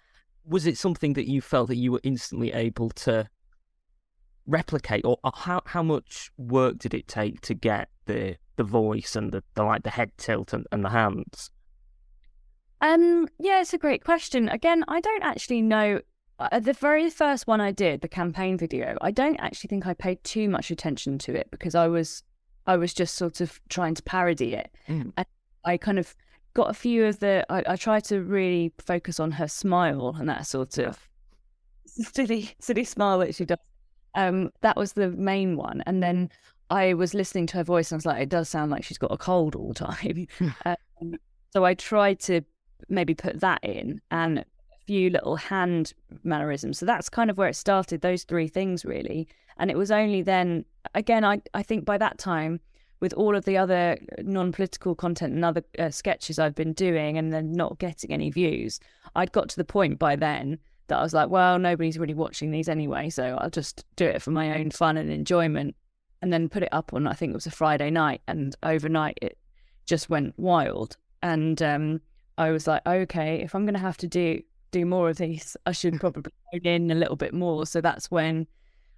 was 0.46 0.68
it 0.68 0.78
something 0.78 1.14
that 1.14 1.28
you 1.28 1.42
felt 1.42 1.70
that 1.70 1.78
you 1.78 1.92
were 1.92 2.02
instantly 2.04 2.54
able 2.54 2.92
to 2.92 3.28
replicate, 4.46 5.04
or, 5.06 5.18
or 5.24 5.32
how 5.34 5.64
how 5.66 5.82
much 5.82 6.30
work 6.38 6.78
did 6.78 6.94
it 6.94 7.08
take 7.08 7.42
to 7.42 7.56
get 7.56 7.90
the 8.06 8.38
the 8.56 8.64
voice 8.64 9.16
and 9.16 9.32
the, 9.32 9.44
the 9.56 9.64
like 9.64 9.82
the 9.82 9.90
head 9.90 10.12
tilt 10.18 10.54
and, 10.54 10.68
and 10.72 10.86
the 10.86 10.90
hands? 10.90 11.50
Um, 12.80 13.28
yeah, 13.40 13.62
it's 13.62 13.74
a 13.74 13.80
great 13.80 14.04
question. 14.04 14.50
Again, 14.50 14.86
I 14.88 15.00
don't 15.00 15.24
actually 15.24 15.64
know 15.64 16.02
uh, 16.52 16.60
the 16.60 16.74
very 16.74 17.10
first 17.10 17.48
one 17.48 17.62
I 17.62 17.72
did, 17.72 18.02
the 18.02 18.08
campaign 18.08 18.58
video, 18.58 18.98
I 19.02 19.12
don't 19.12 19.38
actually 19.38 19.68
think 19.70 19.88
I 19.88 19.94
paid 19.94 20.24
too 20.24 20.50
much 20.50 20.72
attention 20.72 21.18
to 21.20 21.36
it 21.36 21.48
because 21.52 21.76
I 21.76 21.88
was 21.88 22.24
I 22.66 22.78
was 22.78 22.94
just 22.94 23.16
sort 23.16 23.42
of 23.42 23.60
trying 23.70 23.96
to 23.96 24.04
parody 24.04 24.54
it. 24.54 24.72
Mm. 24.88 25.14
And 25.18 25.26
I 25.66 25.78
kind 25.78 26.00
of 26.00 26.16
got 26.54 26.70
a 26.70 26.74
few 26.74 27.06
of 27.06 27.20
the 27.20 27.46
I, 27.50 27.64
I 27.68 27.76
tried 27.76 28.06
to 28.06 28.22
really 28.22 28.74
focus 28.80 29.20
on 29.20 29.32
her 29.32 29.48
smile 29.48 30.16
and 30.18 30.30
that 30.30 30.46
sort 30.48 30.78
of 30.78 31.10
silly 31.86 32.52
silly 32.60 32.84
smile 32.84 33.20
that 33.20 33.36
she 33.36 33.46
does. 33.46 33.60
Um, 34.16 34.52
that 34.62 34.78
was 34.78 34.94
the 34.94 35.10
main 35.10 35.58
one, 35.58 35.82
and 35.88 36.04
then 36.04 36.30
I 36.70 36.94
was 36.94 37.14
listening 37.16 37.48
to 37.48 37.58
her 37.58 37.64
voice, 37.64 37.92
and 37.92 37.96
I 37.96 38.00
was 38.00 38.06
like, 38.06 38.22
it 38.22 38.30
does 38.30 38.48
sound 38.48 38.70
like 38.70 38.84
she's 38.84 39.00
got 39.00 39.12
a 39.12 39.18
cold 39.18 39.56
all 39.56 39.70
the 39.70 39.74
time. 39.86 40.28
um, 40.66 41.16
so 41.52 41.66
I 41.66 41.74
tried 41.74 42.20
to 42.22 42.42
maybe 42.90 43.14
put 43.14 43.40
that 43.40 43.64
in 43.64 44.02
and 44.12 44.46
few 44.86 45.10
little 45.10 45.36
hand 45.36 45.94
mannerisms. 46.24 46.78
So 46.78 46.86
that's 46.86 47.10
kind 47.10 47.30
of 47.30 47.38
where 47.38 47.50
it 47.50 47.56
started. 47.56 48.02
Those 48.02 48.24
three 48.24 48.48
things 48.48 48.86
really, 48.86 49.28
and 49.58 49.72
it 49.72 49.78
was 49.78 49.92
only 49.92 50.22
then. 50.22 50.66
Again, 50.96 51.24
I 51.24 51.42
I 51.54 51.64
think 51.64 51.86
by 51.86 51.98
that 51.98 52.18
time 52.18 52.60
with 53.00 53.14
all 53.14 53.36
of 53.36 53.44
the 53.44 53.58
other 53.58 53.98
non-political 54.20 54.96
content 54.96 55.34
and 55.34 55.44
other 55.44 55.64
uh, 55.78 55.90
sketches 55.90 56.40
I've 56.40 56.56
been 56.56 56.72
doing 56.72 57.18
and 57.18 57.34
then 57.34 57.52
not 57.52 57.78
getting 57.78 58.12
any 58.12 58.30
views, 58.30 58.80
I'd 59.14 59.34
got 59.34 59.50
to 59.50 59.58
the 59.58 59.66
point 59.66 60.00
by 60.00 60.16
then 60.16 60.58
that 60.88 61.00
I 61.00 61.04
was 61.04 61.14
like, 61.14 61.30
well, 61.30 61.60
nobody's 61.60 62.00
really 62.00 62.14
watching 62.14 62.52
these 62.52 62.70
anyway, 62.70 63.10
so 63.10 63.38
I'll 63.42 63.50
just 63.50 63.86
do 63.98 64.06
it 64.06 64.22
for 64.22 64.32
my 64.32 64.58
own 64.58 64.72
fun 64.72 64.96
and 64.96 65.12
enjoyment. 65.12 65.76
And 66.22 66.32
then 66.32 66.48
put 66.48 66.64
it 66.64 66.70
up 66.72 66.94
on, 66.94 67.06
I 67.06 67.14
think 67.14 67.32
it 67.32 67.36
was 67.36 67.46
a 67.46 67.52
Friday 67.52 67.90
night, 67.90 68.22
and 68.26 68.56
overnight 68.64 69.20
it 69.22 69.38
just 69.86 70.10
went 70.10 70.40
wild. 70.40 70.96
And 71.22 71.62
um, 71.62 72.00
I 72.38 72.52
was 72.52 72.68
like, 72.68 72.82
okay, 72.88 73.42
if 73.42 73.54
I'm 73.54 73.66
going 73.66 73.74
to 73.74 73.80
have 73.82 73.98
to 73.98 74.08
do 74.08 74.42
do 74.74 74.86
more 74.86 75.10
of 75.10 75.18
these, 75.18 75.56
I 75.66 75.72
should 75.72 76.00
probably 76.00 76.34
hone 76.52 76.62
in 76.66 76.92
a 76.92 76.96
little 76.96 77.16
bit 77.16 77.34
more. 77.34 77.66
So 77.66 77.80
that's 77.80 78.12
when 78.12 78.48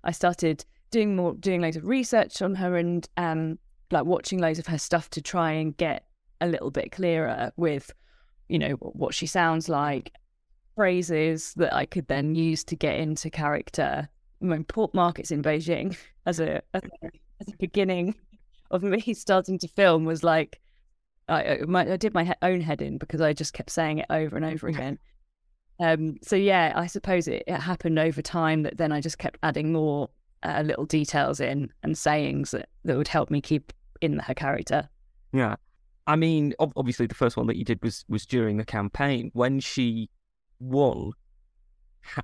I 0.03 0.11
started 0.11 0.65
doing 0.89 1.15
more, 1.15 1.33
doing 1.33 1.61
loads 1.61 1.77
of 1.77 1.85
research 1.85 2.41
on 2.41 2.55
her 2.55 2.77
and 2.77 3.07
um, 3.17 3.59
like 3.91 4.05
watching 4.05 4.39
loads 4.39 4.59
of 4.59 4.67
her 4.67 4.77
stuff 4.77 5.09
to 5.11 5.21
try 5.21 5.51
and 5.51 5.77
get 5.77 6.07
a 6.41 6.47
little 6.47 6.71
bit 6.71 6.91
clearer 6.91 7.51
with, 7.57 7.91
you 8.49 8.57
know, 8.57 8.71
what 8.73 9.13
she 9.13 9.27
sounds 9.27 9.69
like, 9.69 10.11
phrases 10.75 11.53
that 11.55 11.73
I 11.73 11.85
could 11.85 12.07
then 12.07 12.35
use 12.35 12.63
to 12.65 12.75
get 12.75 12.97
into 12.97 13.29
character. 13.29 14.09
I 14.41 14.45
mean, 14.45 14.63
port 14.63 14.93
markets 14.93 15.31
in 15.31 15.43
Beijing 15.43 15.97
as 16.25 16.39
a, 16.39 16.61
as 16.73 16.81
a, 16.83 17.07
as 17.41 17.53
a 17.53 17.57
beginning 17.59 18.15
of 18.71 18.81
me 18.83 19.13
starting 19.13 19.59
to 19.59 19.67
film 19.67 20.05
was 20.05 20.23
like 20.23 20.59
I, 21.27 21.59
my, 21.67 21.91
I 21.91 21.97
did 21.97 22.13
my 22.13 22.23
he- 22.23 22.33
own 22.41 22.61
head 22.61 22.81
in 22.81 22.97
because 22.97 23.21
I 23.21 23.33
just 23.33 23.53
kept 23.53 23.69
saying 23.69 23.99
it 23.99 24.05
over 24.09 24.35
and 24.35 24.45
over 24.45 24.67
again. 24.67 24.99
Um, 25.79 26.17
so 26.21 26.35
yeah, 26.35 26.73
I 26.75 26.87
suppose 26.87 27.27
it, 27.27 27.43
it 27.47 27.59
happened 27.59 27.99
over 27.99 28.21
time 28.21 28.63
that 28.63 28.77
then 28.77 28.91
I 28.91 29.01
just 29.01 29.17
kept 29.17 29.39
adding 29.43 29.71
more 29.71 30.09
uh, 30.43 30.61
little 30.65 30.85
details 30.85 31.39
in 31.39 31.71
and 31.83 31.97
sayings 31.97 32.51
that, 32.51 32.69
that 32.85 32.97
would 32.97 33.07
help 33.07 33.29
me 33.29 33.41
keep 33.41 33.73
in 34.01 34.19
her 34.19 34.33
character. 34.33 34.89
Yeah. 35.33 35.55
I 36.07 36.15
mean, 36.15 36.53
ob- 36.59 36.73
obviously, 36.75 37.07
the 37.07 37.15
first 37.15 37.35
one 37.35 37.47
that 37.47 37.57
you 37.57 37.65
did 37.65 37.83
was 37.83 38.05
was 38.07 38.25
during 38.25 38.57
the 38.57 38.65
campaign 38.65 39.31
when 39.33 39.59
she 39.59 40.09
won. 40.59 41.11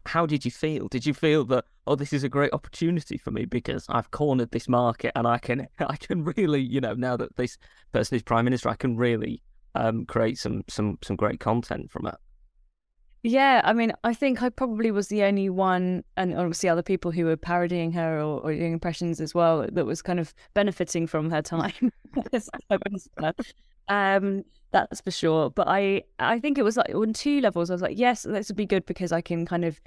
How 0.06 0.28
did 0.28 0.46
you 0.46 0.52
feel? 0.52 0.88
Did 0.88 1.08
you 1.08 1.14
feel 1.16 1.44
that 1.46 1.66
oh, 1.88 1.96
this 1.96 2.14
is 2.14 2.24
a 2.24 2.30
great 2.30 2.54
opportunity 2.54 3.18
for 3.18 3.32
me 3.32 3.46
because 3.46 3.88
I've 3.90 4.12
cornered 4.12 4.52
this 4.52 4.70
market 4.70 5.12
and 5.16 5.28
I 5.28 5.40
can 5.40 5.68
I 5.80 5.96
can 5.96 6.24
really 6.24 6.62
you 6.62 6.80
know 6.80 6.94
now 6.94 7.18
that 7.18 7.36
this 7.36 7.58
person 7.92 8.16
is 8.16 8.22
prime 8.22 8.46
minister, 8.46 8.70
I 8.70 8.76
can 8.76 8.96
really 8.96 9.42
um, 9.74 10.06
create 10.06 10.38
some 10.38 10.64
some 10.68 11.00
some 11.04 11.16
great 11.16 11.40
content 11.40 11.90
from 11.90 12.06
it. 12.06 12.16
Yeah, 13.24 13.62
I 13.64 13.74
mean, 13.74 13.94
I 14.04 14.16
think 14.16 14.42
I 14.42 14.50
probably 14.50 14.90
was 14.90 15.10
the 15.10 15.24
only 15.24 15.48
one, 15.48 16.04
and 16.18 16.34
obviously 16.36 16.70
other 16.70 16.82
people 16.82 17.12
who 17.12 17.26
were 17.26 17.38
parodying 17.38 17.92
her 17.92 18.20
or, 18.20 18.40
or 18.42 18.54
doing 18.54 18.74
impressions 18.74 19.22
as 19.22 19.36
well, 19.36 19.68
that 19.72 19.86
was 19.86 20.02
kind 20.02 20.20
of 20.20 20.34
benefiting 20.56 21.06
from 21.06 21.30
her 21.30 21.42
time. 21.42 21.92
um, 23.88 24.44
that's 24.72 25.02
for 25.02 25.12
sure. 25.12 25.52
But 25.52 25.68
I, 25.68 26.04
I 26.18 26.40
think 26.40 26.58
it 26.58 26.64
was 26.64 26.78
like 26.78 26.96
on 26.96 27.14
two 27.14 27.42
levels. 27.42 27.70
I 27.70 27.74
was 27.74 27.82
like, 27.84 27.98
yes, 27.98 28.24
this 28.24 28.50
would 28.50 28.58
be 28.58 28.66
good 28.66 28.88
because 28.88 29.12
I 29.12 29.22
can 29.22 29.46
kind 29.46 29.66
of 29.66 29.80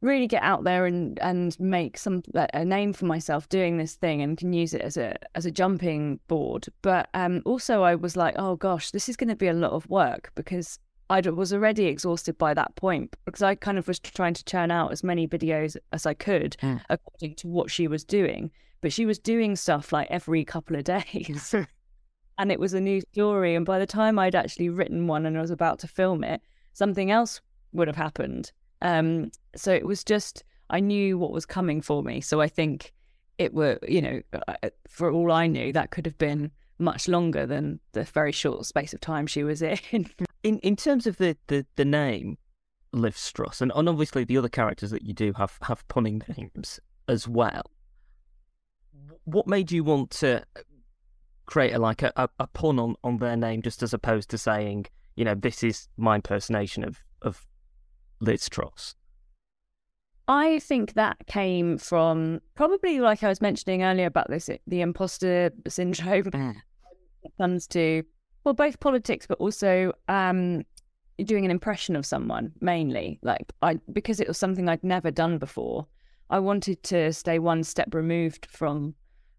really 0.00 0.26
get 0.26 0.42
out 0.42 0.64
there 0.64 0.84
and 0.84 1.18
and 1.20 1.58
make 1.58 1.96
some 1.96 2.22
a 2.34 2.64
name 2.64 2.92
for 2.92 3.06
myself 3.06 3.48
doing 3.48 3.78
this 3.78 3.94
thing 3.94 4.20
and 4.20 4.36
can 4.36 4.52
use 4.52 4.74
it 4.74 4.82
as 4.82 4.96
a 4.96 5.16
as 5.34 5.44
a 5.44 5.50
jumping 5.50 6.20
board. 6.28 6.66
But 6.82 7.08
um, 7.14 7.42
also 7.44 7.82
I 7.82 7.96
was 7.96 8.16
like, 8.16 8.34
oh 8.38 8.54
gosh, 8.54 8.92
this 8.92 9.08
is 9.08 9.16
going 9.16 9.30
to 9.30 9.36
be 9.36 9.48
a 9.48 9.54
lot 9.54 9.72
of 9.72 9.88
work 9.88 10.30
because 10.36 10.78
I 11.10 11.20
was 11.20 11.52
already 11.52 11.86
exhausted 11.86 12.38
by 12.38 12.54
that 12.54 12.74
point 12.76 13.14
because 13.24 13.42
I 13.42 13.54
kind 13.54 13.78
of 13.78 13.86
was 13.86 13.98
trying 13.98 14.34
to 14.34 14.44
churn 14.44 14.70
out 14.70 14.90
as 14.92 15.04
many 15.04 15.28
videos 15.28 15.76
as 15.92 16.06
I 16.06 16.14
could 16.14 16.56
Mm. 16.62 16.80
according 16.88 17.34
to 17.36 17.48
what 17.48 17.70
she 17.70 17.86
was 17.88 18.04
doing. 18.04 18.50
But 18.80 18.92
she 18.92 19.06
was 19.06 19.18
doing 19.18 19.56
stuff 19.56 19.92
like 19.92 20.08
every 20.10 20.44
couple 20.44 20.76
of 20.76 20.84
days. 20.84 21.54
and 22.38 22.52
it 22.52 22.60
was 22.60 22.74
a 22.74 22.80
new 22.80 23.00
story. 23.12 23.54
And 23.54 23.64
by 23.64 23.78
the 23.78 23.86
time 23.86 24.18
I'd 24.18 24.34
actually 24.34 24.68
written 24.68 25.06
one 25.06 25.26
and 25.26 25.36
I 25.36 25.40
was 25.40 25.50
about 25.50 25.78
to 25.80 25.88
film 25.88 26.24
it, 26.24 26.40
something 26.72 27.10
else 27.10 27.40
would 27.72 27.88
have 27.88 27.96
happened. 27.96 28.52
Um, 28.82 29.30
so 29.56 29.72
it 29.72 29.86
was 29.86 30.04
just, 30.04 30.44
I 30.70 30.80
knew 30.80 31.18
what 31.18 31.32
was 31.32 31.46
coming 31.46 31.80
for 31.80 32.02
me. 32.02 32.20
So 32.20 32.40
I 32.40 32.48
think 32.48 32.92
it 33.38 33.54
were, 33.54 33.78
you 33.88 34.02
know, 34.02 34.20
for 34.88 35.10
all 35.10 35.32
I 35.32 35.46
knew, 35.46 35.72
that 35.72 35.90
could 35.90 36.06
have 36.06 36.18
been 36.18 36.50
much 36.78 37.08
longer 37.08 37.46
than 37.46 37.80
the 37.92 38.04
very 38.04 38.32
short 38.32 38.66
space 38.66 38.92
of 38.92 39.00
time 39.00 39.26
she 39.26 39.44
was 39.44 39.62
in. 39.62 39.78
In 40.44 40.60
in 40.60 40.76
terms 40.76 41.08
of 41.08 41.16
the 41.16 41.36
the, 41.48 41.66
the 41.74 41.84
name 41.84 42.38
Liv 42.92 43.16
Struss 43.16 43.60
and, 43.60 43.72
and 43.74 43.88
obviously 43.88 44.24
the 44.24 44.38
other 44.38 44.48
characters 44.48 44.90
that 44.92 45.02
you 45.02 45.12
do 45.12 45.32
have 45.32 45.58
have 45.62 45.86
punning 45.88 46.22
names 46.36 46.78
as 47.08 47.26
well. 47.26 47.70
What 49.24 49.46
made 49.46 49.72
you 49.72 49.82
want 49.82 50.10
to 50.10 50.44
create 51.46 51.72
a, 51.72 51.78
like 51.78 52.02
a, 52.02 52.12
a, 52.16 52.28
a 52.38 52.46
pun 52.46 52.78
on, 52.78 52.94
on 53.02 53.18
their 53.18 53.36
name 53.36 53.62
just 53.62 53.82
as 53.82 53.92
opposed 53.92 54.30
to 54.30 54.38
saying, 54.38 54.86
you 55.16 55.24
know, 55.24 55.34
this 55.34 55.62
is 55.62 55.88
my 55.96 56.16
impersonation 56.16 56.84
of 56.84 57.02
of 57.22 57.46
Liz 58.20 58.48
Truss? 58.48 58.94
I 60.26 60.58
think 60.60 60.94
that 60.94 61.26
came 61.26 61.76
from 61.76 62.40
probably 62.54 63.00
like 63.00 63.22
I 63.22 63.28
was 63.28 63.42
mentioning 63.42 63.82
earlier 63.82 64.06
about 64.06 64.30
this 64.30 64.48
the 64.66 64.80
imposter 64.80 65.50
syndrome 65.68 66.24
mm. 66.24 66.54
comes 67.38 67.66
to 67.68 68.04
well 68.44 68.54
both 68.54 68.80
politics 68.80 69.26
but 69.26 69.38
also 69.38 69.92
um 70.08 70.62
doing 71.24 71.44
an 71.44 71.50
impression 71.50 71.96
of 71.96 72.06
someone 72.06 72.52
mainly. 72.60 73.18
Like 73.22 73.52
I 73.62 73.78
because 73.92 74.20
it 74.20 74.28
was 74.28 74.38
something 74.38 74.68
I'd 74.68 74.84
never 74.84 75.10
done 75.10 75.38
before 75.38 75.86
I 76.30 76.38
wanted 76.38 76.82
to 76.84 77.12
stay 77.12 77.38
one 77.38 77.64
step 77.64 77.94
removed 77.94 78.46
from 78.46 78.94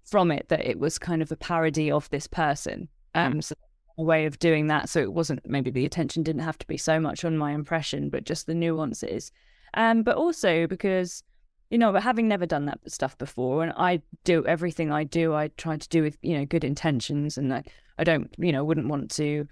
from 0.05 0.31
it 0.31 0.47
that 0.49 0.65
it 0.65 0.79
was 0.79 0.97
kind 0.97 1.21
of 1.21 1.31
a 1.31 1.35
parody 1.35 1.91
of 1.91 2.09
this 2.09 2.27
person. 2.27 2.87
Um 3.13 3.41
so 3.41 3.55
a 3.97 4.03
way 4.03 4.25
of 4.25 4.39
doing 4.39 4.67
that. 4.67 4.89
So 4.89 4.99
it 5.01 5.13
wasn't 5.13 5.45
maybe 5.45 5.71
the 5.71 5.85
attention 5.85 6.23
didn't 6.23 6.41
have 6.41 6.57
to 6.57 6.67
be 6.67 6.77
so 6.77 6.99
much 6.99 7.23
on 7.23 7.37
my 7.37 7.53
impression 7.53 8.09
but 8.09 8.25
just 8.25 8.45
the 8.45 8.53
nuances. 8.53 9.31
Um, 9.73 10.03
but 10.03 10.15
also 10.15 10.67
because 10.67 11.23
you 11.69 11.77
know, 11.77 11.91
but 11.91 12.03
having 12.03 12.27
never 12.27 12.45
done 12.45 12.65
that 12.65 12.79
stuff 12.87 13.17
before, 13.17 13.63
and 13.63 13.73
I 13.75 14.01
do 14.23 14.45
everything 14.45 14.91
I 14.91 15.03
do, 15.03 15.33
I 15.33 15.49
try 15.49 15.77
to 15.77 15.89
do 15.89 16.03
with 16.03 16.17
you 16.21 16.37
know 16.37 16.45
good 16.45 16.63
intentions, 16.63 17.37
and 17.37 17.53
I, 17.53 17.63
I 17.97 18.03
don't, 18.03 18.33
you 18.37 18.51
know, 18.51 18.63
wouldn't 18.63 18.87
want 18.87 19.11
to 19.11 19.47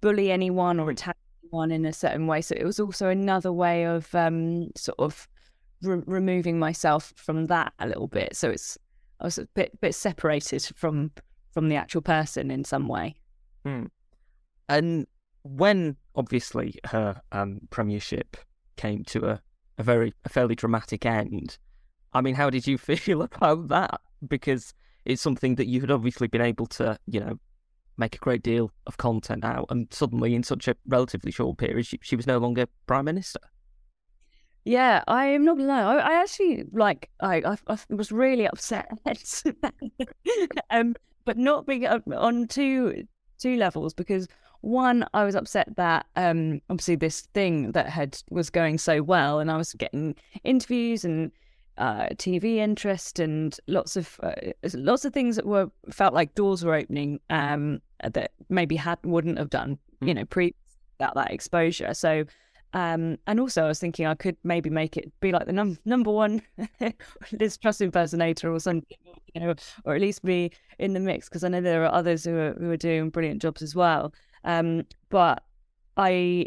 bully 0.00 0.30
anyone 0.30 0.80
or 0.80 0.90
attack 0.90 1.16
anyone 1.42 1.70
in 1.70 1.84
a 1.84 1.92
certain 1.92 2.26
way. 2.26 2.40
So 2.40 2.54
it 2.58 2.64
was 2.64 2.80
also 2.80 3.08
another 3.08 3.52
way 3.52 3.84
of 3.84 4.12
um, 4.14 4.70
sort 4.76 4.98
of 4.98 5.28
re- 5.82 6.02
removing 6.06 6.58
myself 6.58 7.12
from 7.16 7.46
that 7.46 7.72
a 7.78 7.86
little 7.86 8.08
bit. 8.08 8.36
So 8.36 8.50
it's 8.50 8.78
I 9.20 9.24
was 9.24 9.38
a 9.38 9.46
bit 9.54 9.80
bit 9.80 9.94
separated 9.94 10.62
from 10.76 11.12
from 11.52 11.68
the 11.68 11.76
actual 11.76 12.02
person 12.02 12.50
in 12.50 12.64
some 12.64 12.88
way. 12.88 13.14
And 14.68 15.06
when 15.42 15.96
obviously 16.14 16.74
her 16.86 17.20
um, 17.30 17.60
premiership 17.70 18.36
came 18.76 19.04
to 19.04 19.26
a, 19.26 19.42
a 19.78 19.82
very 19.82 20.14
a 20.24 20.28
fairly 20.28 20.54
dramatic 20.54 21.06
end, 21.06 21.58
I 22.12 22.20
mean, 22.20 22.34
how 22.34 22.50
did 22.50 22.66
you 22.66 22.78
feel 22.78 23.22
about 23.22 23.68
that? 23.68 24.00
Because 24.26 24.74
it's 25.04 25.22
something 25.22 25.56
that 25.56 25.66
you 25.66 25.80
had 25.80 25.90
obviously 25.90 26.28
been 26.28 26.42
able 26.42 26.66
to, 26.66 26.98
you 27.06 27.20
know, 27.20 27.38
make 27.96 28.14
a 28.14 28.18
great 28.18 28.42
deal 28.42 28.70
of 28.86 28.96
content 28.96 29.44
out, 29.44 29.66
and 29.70 29.86
suddenly 29.92 30.34
in 30.34 30.42
such 30.42 30.68
a 30.68 30.76
relatively 30.86 31.30
short 31.30 31.58
period, 31.58 31.86
she, 31.86 31.98
she 32.02 32.16
was 32.16 32.26
no 32.26 32.38
longer 32.38 32.66
prime 32.86 33.04
minister. 33.04 33.40
Yeah, 34.64 35.02
I 35.08 35.26
am 35.26 35.44
not 35.44 35.56
gonna 35.56 35.68
lie. 35.68 35.82
I, 35.82 35.96
I 35.96 36.22
actually 36.22 36.64
like 36.72 37.10
I, 37.20 37.42
I 37.44 37.56
I 37.66 37.78
was 37.90 38.12
really 38.12 38.46
upset, 38.46 38.88
um, 40.70 40.94
but 41.24 41.36
not 41.36 41.66
being 41.66 41.86
on 41.86 42.46
two 42.46 43.04
two 43.38 43.56
levels 43.56 43.92
because 43.92 44.28
one, 44.62 45.06
I 45.12 45.24
was 45.24 45.34
upset 45.34 45.76
that 45.76 46.06
um 46.16 46.60
obviously 46.70 46.96
this 46.96 47.22
thing 47.34 47.72
that 47.72 47.88
had 47.88 48.18
was 48.30 48.50
going 48.50 48.78
so 48.78 49.02
well, 49.02 49.38
and 49.38 49.50
I 49.50 49.56
was 49.56 49.74
getting 49.74 50.14
interviews 50.44 51.04
and 51.04 51.30
uh 51.78 52.06
TV 52.16 52.56
interest 52.56 53.18
and 53.18 53.56
lots 53.66 53.96
of 53.96 54.18
uh, 54.22 54.34
lots 54.74 55.04
of 55.04 55.12
things 55.12 55.36
that 55.36 55.46
were 55.46 55.70
felt 55.90 56.14
like 56.14 56.34
doors 56.34 56.64
were 56.64 56.74
opening 56.74 57.18
um 57.30 57.80
that 58.02 58.32
maybe 58.50 58.76
had 58.76 58.98
wouldn't 59.04 59.38
have 59.38 59.48
done 59.48 59.78
you 60.02 60.12
know 60.12 60.24
pre 60.24 60.54
that 60.98 61.14
that 61.14 61.30
exposure. 61.30 61.94
So 61.94 62.24
um, 62.74 63.18
and 63.26 63.38
also, 63.38 63.64
I 63.64 63.68
was 63.68 63.78
thinking 63.78 64.06
I 64.06 64.14
could 64.14 64.36
maybe 64.44 64.70
make 64.70 64.96
it 64.96 65.12
be 65.20 65.30
like 65.30 65.46
the 65.46 65.52
num- 65.52 65.78
number 65.84 66.10
one 66.10 66.40
Liz 67.32 67.58
Truss 67.58 67.82
impersonator 67.82 68.50
or 68.50 68.60
something, 68.60 68.96
you 69.34 69.40
know, 69.40 69.54
or 69.84 69.94
at 69.94 70.00
least 70.00 70.24
be 70.24 70.52
in 70.78 70.94
the 70.94 71.00
mix 71.00 71.28
because 71.28 71.44
I 71.44 71.48
know 71.48 71.60
there 71.60 71.84
are 71.84 71.92
others 71.92 72.24
who 72.24 72.34
are 72.34 72.54
who 72.54 72.70
are 72.70 72.78
doing 72.78 73.10
brilliant 73.10 73.42
jobs 73.42 73.60
as 73.60 73.74
well. 73.74 74.14
Um, 74.44 74.84
but 75.08 75.42
I 75.96 76.46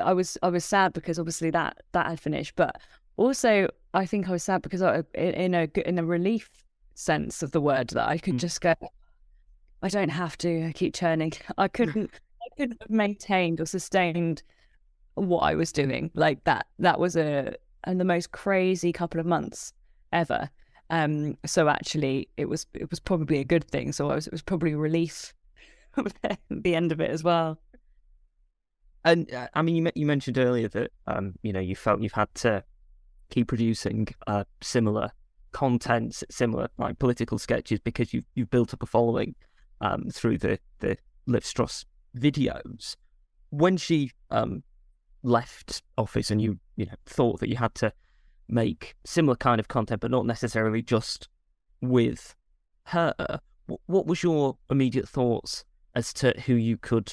I 0.00 0.12
was 0.12 0.38
I 0.42 0.48
was 0.48 0.64
sad 0.64 0.92
because 0.92 1.18
obviously 1.18 1.50
that 1.50 1.82
that 1.92 2.06
had 2.06 2.20
finished, 2.20 2.54
but 2.56 2.80
also 3.16 3.68
I 3.92 4.06
think 4.06 4.28
I 4.28 4.32
was 4.32 4.42
sad 4.44 4.62
because 4.62 4.82
I, 4.82 5.02
in 5.14 5.54
a 5.54 5.68
in 5.86 5.98
a 5.98 6.04
relief 6.04 6.50
sense 6.94 7.42
of 7.42 7.50
the 7.52 7.60
word, 7.60 7.88
that 7.88 8.08
I 8.08 8.18
could 8.18 8.34
Mm. 8.34 8.40
just 8.40 8.60
go. 8.60 8.74
I 9.82 9.88
don't 9.88 10.08
have 10.10 10.38
to 10.38 10.72
keep 10.74 10.94
churning. 10.94 11.32
I 11.58 11.68
couldn't. 11.68 12.10
I 12.14 12.56
couldn't 12.56 12.78
have 12.80 12.90
maintained 12.90 13.60
or 13.60 13.66
sustained 13.66 14.42
what 15.14 15.40
I 15.40 15.54
was 15.54 15.72
doing 15.72 16.10
like 16.14 16.44
that. 16.44 16.66
That 16.78 16.98
was 16.98 17.16
a 17.16 17.54
and 17.84 18.00
the 18.00 18.04
most 18.04 18.32
crazy 18.32 18.92
couple 18.92 19.20
of 19.20 19.26
months 19.26 19.72
ever. 20.12 20.48
Um, 20.90 21.36
so 21.44 21.68
actually, 21.68 22.28
it 22.36 22.48
was 22.48 22.66
it 22.74 22.90
was 22.90 23.00
probably 23.00 23.38
a 23.38 23.44
good 23.44 23.64
thing. 23.64 23.92
So 23.92 24.10
I 24.10 24.14
was 24.14 24.26
it 24.26 24.32
was 24.32 24.42
probably 24.42 24.72
a 24.72 24.78
relief 24.78 25.34
the 26.50 26.74
end 26.74 26.92
of 26.92 27.00
it 27.00 27.10
as 27.10 27.22
well. 27.22 27.58
And 29.04 29.32
uh, 29.32 29.48
I 29.54 29.62
mean, 29.62 29.76
you 29.76 29.90
you 29.94 30.06
mentioned 30.06 30.38
earlier 30.38 30.68
that 30.68 30.90
um, 31.06 31.34
you 31.42 31.52
know, 31.52 31.60
you 31.60 31.76
felt 31.76 32.00
you've 32.00 32.12
had 32.12 32.34
to 32.36 32.64
keep 33.30 33.48
producing 33.48 34.08
uh, 34.26 34.44
similar 34.62 35.10
content, 35.52 36.22
similar 36.30 36.68
like 36.78 36.98
political 36.98 37.38
sketches 37.38 37.80
because 37.80 38.14
you've 38.14 38.26
you've 38.34 38.50
built 38.50 38.72
up 38.72 38.82
a 38.82 38.86
following 38.86 39.34
um, 39.80 40.04
through 40.10 40.38
the 40.38 40.58
the 40.80 40.96
Liv 41.26 41.44
videos. 42.16 42.96
When 43.50 43.76
she 43.76 44.10
um, 44.30 44.62
left 45.22 45.82
office, 45.98 46.30
and 46.30 46.40
you 46.40 46.58
you 46.76 46.86
know 46.86 46.94
thought 47.06 47.40
that 47.40 47.48
you 47.48 47.56
had 47.56 47.74
to 47.76 47.92
make 48.48 48.94
similar 49.04 49.36
kind 49.36 49.60
of 49.60 49.68
content, 49.68 50.00
but 50.00 50.10
not 50.10 50.26
necessarily 50.26 50.82
just 50.82 51.28
with 51.80 52.34
her. 52.84 53.14
What 53.86 54.06
was 54.06 54.22
your 54.22 54.58
immediate 54.70 55.08
thoughts 55.08 55.64
as 55.94 56.12
to 56.14 56.34
who 56.46 56.54
you 56.54 56.76
could 56.76 57.12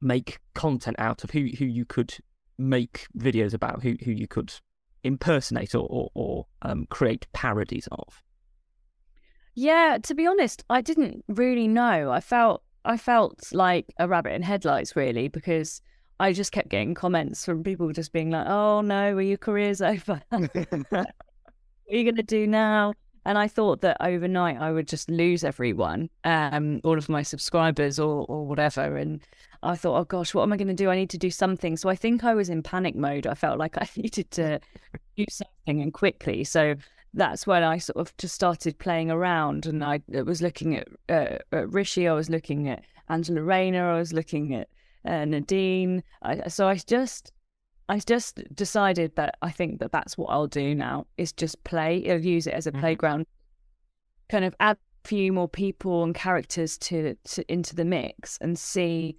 make 0.00 0.38
content 0.54 0.96
out 0.98 1.24
of, 1.24 1.30
who 1.30 1.48
who 1.58 1.64
you 1.64 1.84
could 1.84 2.14
make 2.58 3.06
videos 3.16 3.54
about, 3.54 3.82
who 3.82 3.96
who 4.04 4.12
you 4.12 4.28
could 4.28 4.52
impersonate 5.04 5.74
or 5.74 5.86
or, 5.90 6.10
or 6.14 6.46
um, 6.62 6.86
create 6.90 7.26
parodies 7.32 7.88
of? 7.92 8.22
Yeah, 9.54 9.98
to 10.02 10.14
be 10.14 10.26
honest, 10.26 10.64
I 10.70 10.82
didn't 10.82 11.24
really 11.28 11.66
know. 11.66 12.10
I 12.10 12.20
felt 12.20 12.62
I 12.84 12.96
felt 12.96 13.52
like 13.52 13.92
a 13.98 14.08
rabbit 14.08 14.34
in 14.34 14.42
headlights 14.42 14.94
really 14.94 15.28
because 15.28 15.80
I 16.20 16.32
just 16.32 16.52
kept 16.52 16.68
getting 16.68 16.94
comments 16.94 17.44
from 17.44 17.62
people 17.62 17.92
just 17.92 18.12
being 18.12 18.30
like, 18.30 18.46
"Oh 18.46 18.80
no, 18.80 19.14
are 19.14 19.20
your 19.20 19.38
careers 19.38 19.82
over? 19.92 20.22
what 20.30 20.92
are 20.92 21.06
you 21.88 22.04
going 22.04 22.16
to 22.16 22.22
do 22.22 22.46
now?" 22.46 22.92
And 23.28 23.36
I 23.36 23.46
thought 23.46 23.82
that 23.82 23.98
overnight 24.00 24.56
I 24.58 24.72
would 24.72 24.88
just 24.88 25.10
lose 25.10 25.44
everyone, 25.44 26.08
um, 26.24 26.80
all 26.82 26.96
of 26.96 27.10
my 27.10 27.22
subscribers 27.22 27.98
or 27.98 28.24
or 28.26 28.46
whatever. 28.46 28.96
And 28.96 29.20
I 29.62 29.76
thought, 29.76 29.98
"Oh 30.00 30.04
gosh, 30.04 30.32
what 30.32 30.44
am 30.44 30.52
I 30.54 30.56
going 30.56 30.68
to 30.68 30.82
do? 30.82 30.88
I 30.88 30.96
need 30.96 31.10
to 31.10 31.18
do 31.18 31.30
something." 31.30 31.76
So 31.76 31.90
I 31.90 31.94
think 31.94 32.24
I 32.24 32.32
was 32.32 32.48
in 32.48 32.62
panic 32.62 32.96
mode. 32.96 33.26
I 33.26 33.34
felt 33.34 33.58
like 33.58 33.76
I 33.82 33.86
needed 33.96 34.30
to 34.30 34.60
do 35.18 35.26
something 35.28 35.82
and 35.82 35.92
quickly. 35.92 36.42
So 36.42 36.76
that's 37.12 37.46
when 37.46 37.62
I 37.62 37.76
sort 37.76 37.98
of 37.98 38.16
just 38.16 38.34
started 38.34 38.78
playing 38.78 39.10
around 39.10 39.66
and 39.66 39.84
I 39.84 40.00
was 40.08 40.40
looking 40.40 40.76
at, 40.76 40.88
uh, 41.10 41.36
at 41.52 41.70
Rishi, 41.70 42.08
I 42.08 42.14
was 42.14 42.30
looking 42.30 42.66
at 42.68 42.82
Angela 43.10 43.42
Rayner, 43.42 43.90
I 43.90 43.98
was 43.98 44.14
looking 44.14 44.54
at 44.54 44.68
uh, 45.04 45.26
Nadine. 45.26 46.02
I, 46.22 46.48
so 46.48 46.66
I 46.66 46.76
just, 46.76 47.32
I 47.88 47.98
just 48.00 48.42
decided 48.54 49.16
that 49.16 49.36
I 49.40 49.50
think 49.50 49.80
that 49.80 49.92
that's 49.92 50.18
what 50.18 50.26
I'll 50.26 50.46
do 50.46 50.74
now 50.74 51.06
is 51.16 51.32
just 51.32 51.62
play, 51.64 52.08
uh, 52.10 52.16
use 52.16 52.46
it 52.46 52.54
as 52.54 52.66
a 52.66 52.72
Mhm. 52.72 52.80
playground, 52.80 53.26
kind 54.28 54.44
of 54.44 54.54
add 54.60 54.76
a 55.04 55.08
few 55.08 55.32
more 55.32 55.48
people 55.48 56.04
and 56.04 56.14
characters 56.14 56.76
to, 56.78 57.14
to 57.14 57.52
into 57.52 57.74
the 57.74 57.84
mix 57.84 58.36
and 58.40 58.58
see 58.58 59.16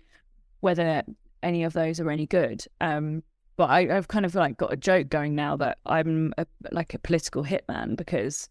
whether 0.59 1.03
any 1.41 1.63
of 1.63 1.73
those 1.73 1.99
are 1.99 2.11
any 2.11 2.27
good. 2.27 2.63
Um, 2.79 3.23
but 3.57 3.69
I, 3.69 3.97
I've 3.97 4.07
kind 4.07 4.25
of 4.25 4.35
like 4.35 4.57
got 4.57 4.71
a 4.71 4.77
joke 4.77 5.09
going 5.09 5.35
now 5.35 5.57
that 5.57 5.79
I'm 5.85 6.33
a, 6.37 6.45
like 6.71 6.93
a 6.93 6.99
political 6.99 7.43
hitman 7.43 7.95
because 7.95 8.49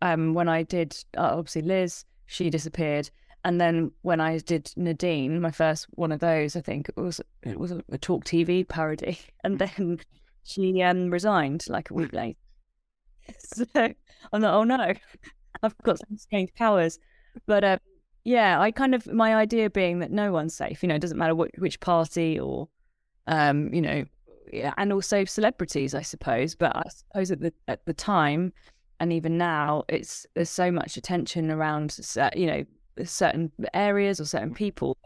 um, 0.00 0.32
when 0.34 0.48
I 0.48 0.62
did 0.62 0.96
uh, 1.16 1.36
obviously 1.36 1.62
Liz, 1.62 2.04
she 2.26 2.50
disappeared, 2.50 3.10
and 3.46 3.60
then 3.60 3.92
when 4.02 4.20
I 4.20 4.38
did 4.38 4.72
Nadine, 4.76 5.40
my 5.40 5.52
first 5.52 5.86
one 5.92 6.10
of 6.10 6.18
those, 6.18 6.56
I 6.56 6.60
think 6.60 6.88
it 6.88 6.96
was 6.96 7.20
it 7.44 7.60
was 7.60 7.70
a, 7.70 7.98
Talk 7.98 8.24
TV 8.24 8.66
parody, 8.68 9.20
and 9.44 9.60
then 9.60 10.00
she 10.42 10.82
um, 10.82 11.10
resigned 11.10 11.64
like 11.68 11.90
a 11.90 11.94
week 11.94 12.12
later. 12.12 12.38
So 13.38 13.64
I'm 13.74 14.42
like, 14.42 14.52
oh 14.52 14.64
no, 14.64 14.92
I've 15.62 15.78
got 15.78 15.98
some 15.98 16.16
strange 16.16 16.52
powers, 16.54 16.98
but 17.46 17.62
um, 17.62 17.78
yeah, 18.24 18.60
I 18.60 18.72
kind 18.72 18.96
of 18.96 19.06
my 19.06 19.36
idea 19.36 19.70
being 19.70 20.00
that 20.00 20.10
no 20.10 20.32
one's 20.32 20.54
safe. 20.54 20.82
You 20.82 20.88
know, 20.88 20.96
it 20.96 21.00
doesn't 21.00 21.18
matter 21.18 21.34
what, 21.34 21.50
which 21.58 21.78
party 21.78 22.40
or 22.40 22.68
um, 23.28 23.72
you 23.72 23.80
know, 23.80 24.04
yeah, 24.52 24.74
and 24.76 24.92
also 24.92 25.24
celebrities, 25.24 25.94
I 25.94 26.02
suppose. 26.02 26.56
But 26.56 26.74
I 26.74 26.82
suppose 26.88 27.30
at 27.30 27.40
the 27.40 27.52
at 27.68 27.84
the 27.86 27.94
time, 27.94 28.52
and 28.98 29.12
even 29.12 29.38
now, 29.38 29.84
it's 29.88 30.26
there's 30.34 30.50
so 30.50 30.72
much 30.72 30.96
attention 30.96 31.50
around, 31.50 31.96
you 32.34 32.46
know, 32.46 32.64
certain 33.04 33.52
areas 33.74 34.20
or 34.20 34.24
certain 34.24 34.54
people. 34.54 34.96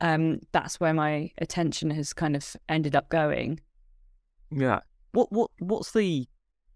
Um, 0.00 0.40
that's 0.52 0.78
where 0.78 0.94
my 0.94 1.30
attention 1.38 1.90
has 1.90 2.12
kind 2.12 2.36
of 2.36 2.56
ended 2.68 2.94
up 2.94 3.08
going. 3.08 3.60
Yeah. 4.50 4.80
What 5.12 5.32
what 5.32 5.50
what's 5.58 5.92
the 5.92 6.28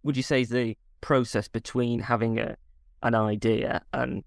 would 0.03 0.17
you 0.17 0.23
say 0.23 0.41
is 0.41 0.49
the 0.49 0.77
process 1.01 1.49
between 1.49 2.01
having 2.01 2.38
a 2.38 2.57
an 3.03 3.15
idea 3.15 3.83
and 3.93 4.25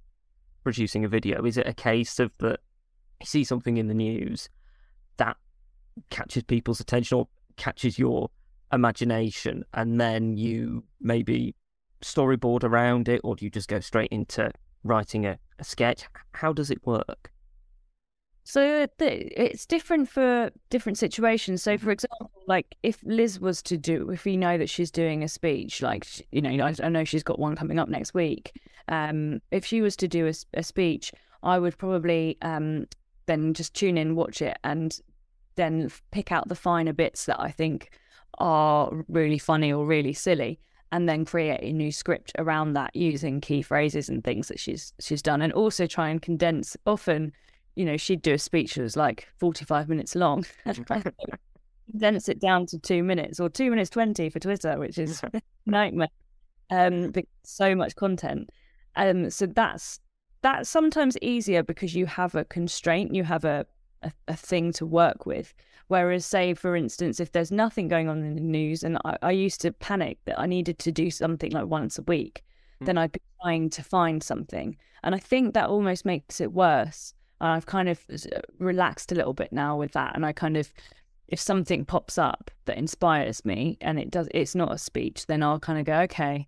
producing 0.63 1.05
a 1.05 1.07
video? 1.07 1.45
Is 1.45 1.57
it 1.57 1.67
a 1.67 1.73
case 1.73 2.19
of 2.19 2.31
that 2.39 2.59
you 3.19 3.25
see 3.25 3.43
something 3.43 3.77
in 3.77 3.87
the 3.87 3.93
news 3.93 4.49
that 5.17 5.37
catches 6.09 6.43
people's 6.43 6.79
attention 6.79 7.17
or 7.17 7.27
catches 7.57 7.97
your 7.97 8.29
imagination 8.73 9.63
and 9.73 9.99
then 9.99 10.35
you 10.37 10.83
maybe 10.99 11.55
storyboard 12.01 12.63
around 12.63 13.07
it 13.07 13.21
or 13.23 13.35
do 13.35 13.45
you 13.45 13.51
just 13.51 13.69
go 13.69 13.79
straight 13.79 14.09
into 14.11 14.51
writing 14.83 15.25
a, 15.25 15.37
a 15.59 15.63
sketch? 15.63 16.05
How 16.33 16.53
does 16.53 16.71
it 16.71 16.85
work? 16.85 17.31
So 18.47 18.85
th- 18.99 19.33
it's 19.35 19.65
different 19.65 20.07
for 20.07 20.51
different 20.69 20.99
situations. 20.99 21.63
So, 21.63 21.79
for 21.79 21.89
example, 21.89 22.29
like 22.45 22.75
if 22.83 22.99
Liz 23.03 23.39
was 23.39 23.63
to 23.63 23.75
do, 23.75 24.11
if 24.11 24.23
we 24.23 24.37
know 24.37 24.57
that 24.59 24.69
she's 24.69 24.91
doing 24.91 25.23
a 25.23 25.27
speech, 25.27 25.81
like 25.81 26.05
you 26.31 26.41
know, 26.43 26.63
I, 26.63 26.75
I 26.83 26.89
know 26.89 27.03
she's 27.03 27.23
got 27.23 27.39
one 27.39 27.55
coming 27.55 27.79
up 27.79 27.89
next 27.89 28.13
week. 28.13 28.53
Um, 28.87 29.41
if 29.49 29.65
she 29.65 29.81
was 29.81 29.95
to 29.97 30.07
do 30.07 30.31
a 30.53 30.63
speech, 30.63 31.11
I 31.41 31.57
would 31.57 31.77
probably 31.77 32.37
um 32.43 32.85
then 33.25 33.55
just 33.55 33.73
tune 33.73 33.97
in, 33.97 34.15
watch 34.15 34.43
it, 34.43 34.57
and 34.63 34.99
then 35.55 35.89
pick 36.11 36.31
out 36.31 36.47
the 36.47 36.55
finer 36.55 36.93
bits 36.93 37.25
that 37.25 37.39
I 37.39 37.49
think 37.49 37.97
are 38.37 38.91
really 39.07 39.39
funny 39.39 39.73
or 39.73 39.87
really 39.87 40.13
silly, 40.13 40.59
and 40.91 41.09
then 41.09 41.25
create 41.25 41.61
a 41.61 41.73
new 41.73 41.91
script 41.91 42.31
around 42.37 42.73
that 42.73 42.95
using 42.95 43.41
key 43.41 43.61
phrases 43.61 44.09
and 44.09 44.23
things 44.23 44.47
that 44.47 44.59
she's 44.59 44.93
she's 44.99 45.21
done, 45.21 45.41
and 45.41 45.53
also 45.53 45.87
try 45.87 46.09
and 46.09 46.21
condense. 46.21 46.77
Often, 46.85 47.33
you 47.75 47.85
know, 47.85 47.97
she'd 47.97 48.21
do 48.21 48.33
a 48.33 48.39
speech 48.39 48.75
that 48.75 48.83
was 48.83 48.95
like 48.95 49.27
forty 49.37 49.65
five 49.65 49.89
minutes 49.89 50.15
long, 50.15 50.45
condense 51.91 52.29
it 52.29 52.39
down 52.39 52.65
to 52.67 52.79
two 52.79 53.03
minutes 53.03 53.39
or 53.39 53.49
two 53.49 53.69
minutes 53.69 53.89
twenty 53.89 54.29
for 54.29 54.39
Twitter, 54.39 54.77
which 54.77 54.97
is 54.97 55.21
a 55.33 55.41
nightmare. 55.65 56.09
Um, 56.69 57.13
so 57.43 57.75
much 57.75 57.95
content. 57.95 58.49
Um, 58.95 59.29
so 59.29 59.45
that's 59.45 59.99
that's 60.41 60.69
sometimes 60.69 61.17
easier 61.21 61.63
because 61.63 61.95
you 61.95 62.05
have 62.05 62.35
a 62.35 62.45
constraint, 62.45 63.15
you 63.15 63.23
have 63.23 63.45
a, 63.45 63.65
a, 64.03 64.11
a 64.27 64.35
thing 64.35 64.71
to 64.73 64.85
work 64.85 65.25
with. 65.25 65.53
Whereas, 65.87 66.25
say, 66.25 66.53
for 66.53 66.75
instance, 66.75 67.19
if 67.19 67.31
there's 67.31 67.51
nothing 67.51 67.87
going 67.87 68.09
on 68.09 68.23
in 68.23 68.35
the 68.35 68.41
news, 68.41 68.83
and 68.83 68.97
I, 69.05 69.17
I 69.21 69.31
used 69.31 69.61
to 69.61 69.71
panic 69.71 70.17
that 70.25 70.39
I 70.39 70.45
needed 70.47 70.79
to 70.79 70.91
do 70.91 71.11
something 71.11 71.51
like 71.51 71.67
once 71.67 71.99
a 71.99 72.03
week, 72.03 72.43
Mm. 72.81 72.85
then 72.85 72.97
I'd 72.97 73.11
be 73.11 73.21
trying 73.41 73.69
to 73.71 73.83
find 73.83 74.21
something. 74.21 74.77
And 75.03 75.15
I 75.15 75.19
think 75.19 75.53
that 75.53 75.69
almost 75.69 76.05
makes 76.05 76.41
it 76.41 76.51
worse. 76.51 77.13
And 77.41 77.51
I've 77.51 77.65
kind 77.65 77.89
of 77.89 77.99
relaxed 78.59 79.11
a 79.11 79.15
little 79.15 79.33
bit 79.33 79.51
now 79.51 79.77
with 79.77 79.91
that. 79.93 80.15
And 80.15 80.25
I 80.25 80.31
kind 80.33 80.57
of, 80.57 80.73
if 81.27 81.39
something 81.39 81.85
pops 81.85 82.17
up 82.17 82.51
that 82.65 82.77
inspires 82.77 83.45
me 83.45 83.77
and 83.81 83.99
it 83.99 84.09
does, 84.09 84.27
it's 84.31 84.55
not 84.55 84.73
a 84.73 84.77
speech, 84.77 85.27
then 85.27 85.43
I'll 85.43 85.59
kind 85.59 85.79
of 85.79 85.85
go, 85.85 85.99
okay, 86.01 86.47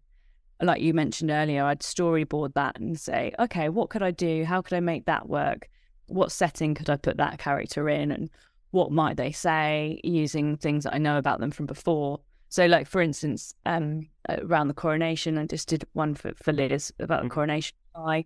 like 0.61 0.81
you 0.81 0.93
mentioned 0.93 1.29
earlier, 1.29 1.63
I'd 1.63 1.81
storyboard 1.81 2.53
that 2.55 2.79
and 2.79 2.99
say, 2.99 3.31
okay, 3.39 3.69
what 3.69 3.89
could 3.89 4.03
I 4.03 4.11
do? 4.11 4.43
How 4.43 4.61
could 4.61 4.75
I 4.75 4.79
make 4.79 5.05
that 5.05 5.29
work? 5.29 5.69
What 6.07 6.31
setting 6.31 6.73
could 6.73 6.89
I 6.89 6.95
put 6.95 7.17
that 7.17 7.37
character 7.37 7.89
in? 7.89 8.11
And 8.11 8.29
what 8.71 8.91
might 8.91 9.17
they 9.17 9.31
say 9.31 9.99
using 10.03 10.57
things 10.57 10.83
that 10.83 10.93
I 10.93 10.97
know 10.97 11.17
about 11.17 11.39
them 11.39 11.51
from 11.51 11.65
before? 11.65 12.19
So, 12.49 12.65
like 12.65 12.87
for 12.87 13.01
instance, 13.01 13.53
um, 13.65 14.07
around 14.29 14.67
the 14.69 14.73
coronation, 14.73 15.37
I 15.37 15.45
just 15.45 15.67
did 15.67 15.85
one 15.93 16.15
for, 16.15 16.33
for 16.35 16.53
Liz 16.53 16.93
about 16.99 17.23
the 17.23 17.29
Mhm. 17.29 17.33
coronation 17.33 17.77
pie, 17.93 18.25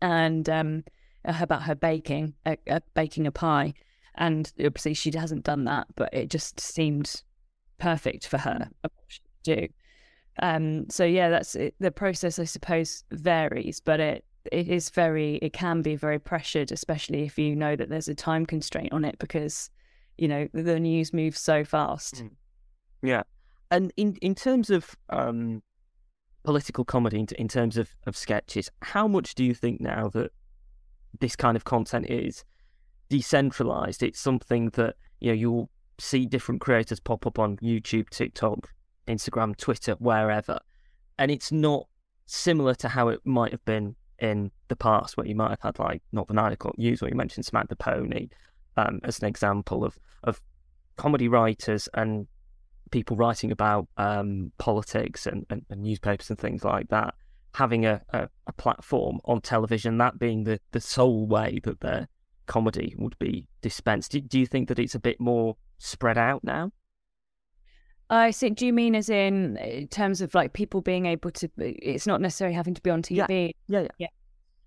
and 0.00 0.48
um, 0.48 0.84
about 1.24 1.62
her 1.62 1.74
baking, 1.74 2.34
uh, 2.46 2.56
uh, 2.68 2.80
baking 2.94 3.26
a 3.26 3.32
pie, 3.32 3.74
and 4.16 4.52
obviously 4.64 4.94
she 4.94 5.10
hasn't 5.16 5.44
done 5.44 5.64
that, 5.64 5.86
but 5.96 6.12
it 6.12 6.30
just 6.30 6.60
seemed 6.60 7.22
perfect 7.78 8.26
for 8.26 8.38
her 8.38 8.70
of 8.84 8.90
what 8.94 9.04
she 9.08 9.20
could 9.20 9.60
do. 9.60 9.68
Um, 10.40 10.90
so 10.90 11.04
yeah, 11.04 11.28
that's 11.28 11.54
it. 11.54 11.74
the 11.80 11.90
process. 11.90 12.38
I 12.38 12.44
suppose 12.44 13.04
varies, 13.10 13.80
but 13.80 14.00
it 14.00 14.24
it 14.52 14.68
is 14.68 14.90
very 14.90 15.36
it 15.36 15.52
can 15.52 15.82
be 15.82 15.96
very 15.96 16.18
pressured, 16.18 16.72
especially 16.72 17.22
if 17.24 17.38
you 17.38 17.56
know 17.56 17.76
that 17.76 17.88
there's 17.88 18.08
a 18.08 18.14
time 18.14 18.46
constraint 18.46 18.92
on 18.92 19.04
it 19.04 19.18
because 19.18 19.70
you 20.18 20.28
know 20.28 20.48
the 20.52 20.78
news 20.78 21.12
moves 21.12 21.40
so 21.40 21.64
fast. 21.64 22.22
Mm. 22.22 22.30
Yeah. 23.02 23.22
And 23.70 23.92
in 23.96 24.16
in 24.20 24.34
terms 24.34 24.70
of 24.70 24.96
um, 25.10 25.62
political 26.44 26.84
comedy, 26.84 27.20
in, 27.20 27.26
in 27.38 27.48
terms 27.48 27.76
of, 27.76 27.94
of 28.06 28.16
sketches, 28.16 28.70
how 28.82 29.08
much 29.08 29.34
do 29.34 29.44
you 29.44 29.54
think 29.54 29.80
now 29.80 30.08
that 30.10 30.30
this 31.20 31.36
kind 31.36 31.56
of 31.56 31.64
content 31.64 32.06
is 32.08 32.44
decentralized? 33.08 34.02
It's 34.02 34.20
something 34.20 34.70
that 34.70 34.96
you 35.20 35.28
know 35.28 35.34
you'll 35.34 35.70
see 35.98 36.26
different 36.26 36.60
creators 36.60 37.00
pop 37.00 37.26
up 37.26 37.38
on 37.38 37.56
YouTube, 37.58 38.10
TikTok, 38.10 38.70
Instagram, 39.08 39.56
Twitter, 39.56 39.94
wherever, 39.98 40.60
and 41.18 41.30
it's 41.30 41.50
not 41.50 41.86
similar 42.26 42.74
to 42.74 42.88
how 42.88 43.08
it 43.08 43.20
might 43.24 43.52
have 43.52 43.64
been 43.64 43.96
in 44.18 44.50
the 44.68 44.76
past, 44.76 45.16
where 45.16 45.26
you 45.26 45.34
might 45.34 45.50
have 45.50 45.60
had 45.60 45.78
like 45.78 46.02
not 46.12 46.28
the 46.28 46.44
o'clock 46.52 46.78
news, 46.78 47.00
where 47.00 47.10
you 47.10 47.16
mentioned 47.16 47.46
Smack 47.46 47.68
the 47.68 47.76
Pony 47.76 48.28
um, 48.76 49.00
as 49.04 49.18
an 49.20 49.26
example 49.26 49.84
of 49.84 49.98
of 50.22 50.40
comedy 50.96 51.28
writers 51.28 51.88
and 51.94 52.26
people 52.90 53.16
writing 53.16 53.50
about 53.50 53.88
um, 53.96 54.52
politics 54.58 55.26
and, 55.26 55.44
and, 55.50 55.64
and, 55.68 55.82
newspapers 55.82 56.30
and 56.30 56.38
things 56.38 56.62
like 56.62 56.88
that 56.88 57.14
having 57.54 57.86
a, 57.86 58.00
a, 58.10 58.28
a, 58.46 58.52
platform 58.52 59.20
on 59.24 59.40
television, 59.40 59.98
that 59.98 60.18
being 60.18 60.44
the, 60.44 60.60
the 60.72 60.80
sole 60.80 61.26
way 61.26 61.60
that 61.62 61.80
their 61.80 62.08
comedy 62.46 62.94
would 62.98 63.16
be 63.18 63.46
dispensed. 63.62 64.10
Do, 64.10 64.20
do 64.20 64.38
you 64.38 64.46
think 64.46 64.68
that 64.68 64.78
it's 64.78 64.94
a 64.94 65.00
bit 65.00 65.20
more 65.20 65.56
spread 65.78 66.18
out 66.18 66.42
now? 66.44 66.72
I 68.10 68.30
see. 68.30 68.50
Do 68.50 68.66
you 68.66 68.72
mean 68.72 68.94
as 68.94 69.08
in, 69.08 69.56
in 69.58 69.88
terms 69.88 70.20
of 70.20 70.34
like 70.34 70.52
people 70.52 70.80
being 70.80 71.06
able 71.06 71.30
to? 71.32 71.48
It's 71.58 72.06
not 72.06 72.20
necessarily 72.20 72.54
having 72.54 72.74
to 72.74 72.82
be 72.82 72.90
on 72.90 73.02
TV. 73.02 73.16
Yeah, 73.16 73.26
yeah, 73.68 73.80
yeah. 73.80 73.88
yeah. 73.98 74.08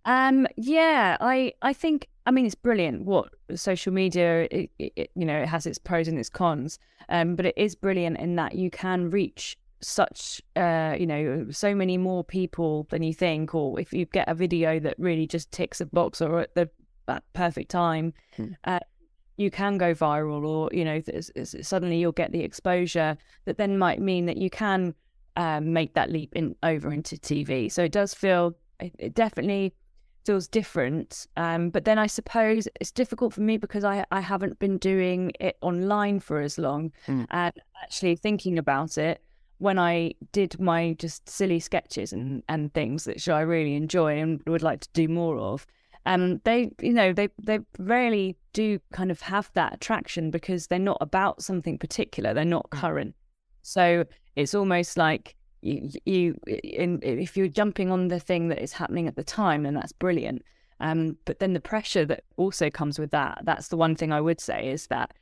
Um, 0.08 0.47
yeah, 0.56 1.17
I, 1.19 1.52
I 1.62 1.73
think, 1.73 2.08
I 2.26 2.32
mean, 2.32 2.45
it's 2.45 2.56
brilliant 2.56 3.04
what 3.04 3.28
social 3.56 3.91
media, 3.91 4.47
it, 4.50 4.71
it, 4.80 5.12
you 5.15 5.26
know, 5.26 5.38
it 5.41 5.50
has 5.50 5.65
its 5.65 5.78
pros 5.78 6.08
and 6.08 6.17
its 6.17 6.30
cons. 6.30 6.80
Um, 7.10 7.36
but 7.36 7.45
it 7.45 7.54
is 7.58 7.76
brilliant 7.76 8.17
in 8.17 8.38
that 8.38 8.56
you 8.56 8.69
can 8.69 9.10
reach 9.10 9.58
such, 9.82 10.41
uh, 10.56 10.95
you 10.97 11.06
know, 11.06 11.47
so 11.52 11.76
many 11.76 11.97
more 11.97 12.23
people 12.23 12.88
than 12.89 13.04
you 13.04 13.13
think. 13.13 13.54
Or 13.54 13.80
if 13.82 13.91
you 13.91 14.06
get 14.06 14.30
a 14.30 14.34
video 14.34 14.80
that 14.80 14.95
really 14.97 15.28
just 15.28 15.52
ticks 15.52 15.82
a 15.82 15.86
box 15.86 16.21
or 16.21 16.39
at 16.39 16.56
the 16.56 16.69
at 17.10 17.23
perfect 17.34 17.69
time, 17.69 18.13
hmm. 18.38 18.54
uh, 18.63 18.80
you 19.38 19.50
can 19.50 19.78
go 19.78 19.93
viral. 19.93 20.45
Or 20.45 20.69
you 20.73 20.84
know, 20.84 21.02
suddenly 21.43 21.97
you'll 21.97 22.12
get 22.12 22.32
the 22.32 22.41
exposure 22.41 23.17
that 23.45 23.58
then 23.58 23.78
might 23.78 24.02
mean 24.02 24.26
that 24.26 24.38
you 24.38 24.50
can 24.50 24.93
um, 25.38 25.71
make 25.71 25.93
that 25.93 26.12
leap 26.12 26.36
in 26.36 26.56
over 26.63 26.91
into 26.91 27.15
TV. 27.15 27.71
So 27.71 27.84
it 27.84 27.91
does 27.91 28.13
feel, 28.13 28.56
it, 28.80 28.93
it 28.97 29.13
definitely 29.13 29.73
feels 30.26 30.47
different. 30.47 31.28
Um, 31.38 31.69
but 31.69 31.86
then 31.86 31.97
I 31.97 32.08
suppose 32.08 32.67
it's 32.82 32.91
difficult 32.91 33.34
for 33.34 33.41
me 33.41 33.58
because 33.58 33.86
I, 33.86 34.04
I 34.12 34.19
haven't 34.19 34.60
been 34.60 34.78
doing 34.78 35.32
it 35.39 35.58
online 35.62 36.19
for 36.19 36.41
as 36.41 36.58
long. 36.58 36.91
Mm. 37.08 37.28
And 37.30 37.54
actually 37.82 38.15
thinking 38.15 38.58
about 38.58 38.97
it, 38.97 39.21
when 39.60 39.80
I 39.80 40.13
did 40.32 40.60
my 40.60 40.93
just 41.00 41.30
silly 41.30 41.60
sketches 41.60 42.13
and, 42.13 42.43
and 42.50 42.73
things 42.73 43.06
that 43.06 43.28
I 43.28 43.41
really 43.41 43.76
enjoy 43.76 44.19
and 44.19 44.41
would 44.47 44.62
like 44.62 44.82
to 44.82 44.89
do 44.93 45.08
more 45.08 45.38
of, 45.38 45.65
um, 46.07 46.39
they 46.45 46.71
you 46.81 46.93
know 46.93 47.11
they 47.11 47.27
they 47.37 47.59
rarely 47.77 48.37
do 48.53 48.79
kind 48.93 49.11
of 49.11 49.21
have 49.21 49.51
that 49.53 49.73
attraction 49.73 50.31
because 50.31 50.67
they're 50.67 50.79
not 50.79 50.97
about 51.01 51.43
something 51.43 51.77
particular. 51.77 52.33
They're 52.33 52.45
not 52.45 52.69
mm. 52.69 52.79
current. 52.79 53.15
So 53.61 54.05
it's 54.37 54.55
almost 54.55 54.97
like 54.97 55.35
you, 55.61 55.89
you 56.05 56.39
in, 56.47 56.99
if 57.03 57.35
you're 57.35 57.49
jumping 57.49 57.91
on 57.91 58.07
the 58.07 58.19
thing 58.19 58.47
that 58.47 58.63
is 58.63 58.71
happening 58.71 59.07
at 59.07 59.17
the 59.17 59.23
time, 59.23 59.63
then 59.63 59.73
that's 59.73 59.91
brilliant. 59.91 60.43
Um, 60.79 61.17
but 61.25 61.39
then 61.39 61.51
the 61.51 61.59
pressure 61.59 62.05
that 62.05 62.23
also 62.37 62.69
comes 62.69 62.97
with 62.99 63.11
that, 63.11 63.39
that's 63.43 63.67
the 63.67 63.77
one 63.77 63.95
thing 63.95 64.13
I 64.13 64.21
would 64.21 64.39
say 64.39 64.69
is 64.69 64.87
that, 64.87 65.13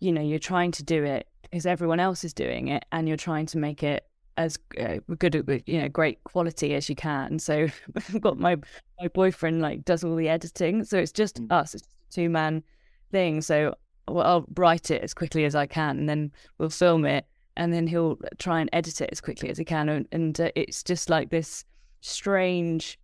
you 0.00 0.12
know, 0.12 0.20
you're 0.20 0.38
trying 0.38 0.72
to 0.72 0.82
do 0.82 1.04
it 1.04 1.28
because 1.42 1.64
everyone 1.64 2.00
else 2.00 2.24
is 2.24 2.34
doing 2.34 2.68
it 2.68 2.84
and 2.92 3.08
you're 3.08 3.16
trying 3.16 3.46
to 3.46 3.58
make 3.58 3.82
it 3.82 4.04
as 4.38 4.58
uh, 4.80 4.96
good, 5.18 5.62
you 5.66 5.82
know, 5.82 5.88
great 5.88 6.24
quality 6.24 6.74
as 6.74 6.88
you 6.88 6.94
can. 6.94 7.38
So 7.38 7.68
I've 7.96 8.20
got 8.20 8.38
my, 8.38 8.56
my 9.00 9.08
boyfriend 9.08 9.60
like 9.60 9.84
does 9.84 10.04
all 10.04 10.16
the 10.16 10.28
editing. 10.28 10.84
So 10.84 10.96
it's 10.98 11.12
just 11.12 11.42
mm. 11.42 11.52
us, 11.52 11.74
it's 11.74 11.86
a 11.86 12.14
two 12.14 12.30
man 12.30 12.62
thing. 13.10 13.42
So 13.42 13.74
well, 14.06 14.26
I'll 14.26 14.46
write 14.56 14.90
it 14.90 15.02
as 15.02 15.12
quickly 15.12 15.44
as 15.44 15.54
I 15.54 15.66
can 15.66 15.98
and 15.98 16.08
then 16.08 16.32
we'll 16.56 16.70
film 16.70 17.04
it 17.04 17.26
and 17.58 17.72
then 17.72 17.86
he'll 17.86 18.16
try 18.38 18.60
and 18.60 18.70
edit 18.72 19.00
it 19.00 19.10
as 19.12 19.20
quickly 19.20 19.50
as 19.50 19.58
he 19.58 19.64
can, 19.64 19.88
and, 19.88 20.08
and 20.12 20.40
uh, 20.40 20.50
it's 20.54 20.82
just 20.82 21.10
like 21.10 21.28
this 21.28 21.64
strange, 22.00 22.98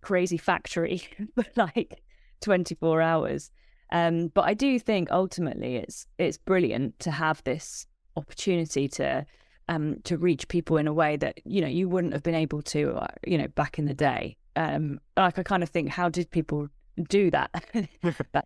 crazy 0.00 0.38
factory 0.38 1.02
for 1.34 1.44
like 1.54 2.02
twenty 2.40 2.74
four 2.74 3.00
hours. 3.00 3.52
Um, 3.92 4.28
but 4.28 4.46
I 4.46 4.54
do 4.54 4.78
think 4.78 5.10
ultimately 5.10 5.76
it's 5.76 6.06
it's 6.18 6.38
brilliant 6.38 6.98
to 7.00 7.10
have 7.10 7.44
this 7.44 7.86
opportunity 8.16 8.88
to 8.88 9.26
um, 9.68 9.96
to 10.04 10.16
reach 10.16 10.48
people 10.48 10.76
in 10.76 10.86
a 10.86 10.92
way 10.92 11.16
that 11.16 11.40
you 11.44 11.60
know 11.60 11.68
you 11.68 11.88
wouldn't 11.88 12.12
have 12.12 12.22
been 12.22 12.34
able 12.34 12.62
to 12.62 12.94
uh, 12.94 13.06
you 13.26 13.38
know 13.38 13.48
back 13.48 13.78
in 13.78 13.84
the 13.84 13.94
day. 13.94 14.36
Um, 14.56 15.00
like 15.16 15.38
I 15.38 15.42
kind 15.42 15.62
of 15.62 15.68
think, 15.68 15.88
how 15.88 16.08
did 16.08 16.30
people 16.30 16.68
do 17.08 17.30
that? 17.30 17.64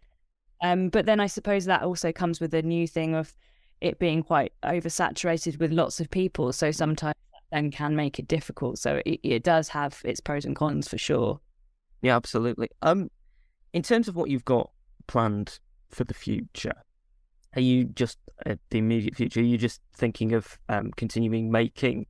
um, 0.62 0.88
but 0.88 1.06
then 1.06 1.20
I 1.20 1.26
suppose 1.26 1.64
that 1.64 1.82
also 1.82 2.12
comes 2.12 2.40
with 2.40 2.52
a 2.54 2.62
new 2.62 2.86
thing 2.86 3.14
of 3.14 3.34
it 3.80 3.98
being 3.98 4.22
quite 4.22 4.52
oversaturated 4.62 5.58
with 5.58 5.72
lots 5.72 6.00
of 6.00 6.10
people. 6.10 6.52
So 6.52 6.70
sometimes 6.70 7.16
then 7.50 7.70
can 7.70 7.96
make 7.96 8.18
it 8.18 8.28
difficult. 8.28 8.78
So 8.78 9.02
it, 9.04 9.20
it 9.22 9.42
does 9.42 9.68
have 9.68 10.00
its 10.04 10.20
pros 10.20 10.44
and 10.44 10.56
cons 10.56 10.88
for 10.88 10.98
sure. 10.98 11.40
Yeah, 12.00 12.16
absolutely. 12.16 12.70
Um, 12.80 13.10
in 13.72 13.82
terms 13.82 14.08
of 14.08 14.16
what 14.16 14.30
you've 14.30 14.44
got 14.44 14.70
planned 15.06 15.58
for 15.90 16.04
the 16.04 16.14
future, 16.14 16.74
are 17.54 17.60
you 17.60 17.84
just 17.84 18.18
uh, 18.46 18.56
the 18.70 18.78
immediate 18.78 19.16
future? 19.16 19.40
Are 19.40 19.44
you 19.44 19.58
just 19.58 19.80
thinking 19.94 20.32
of 20.32 20.58
um, 20.68 20.90
continuing 20.96 21.50
making 21.50 22.06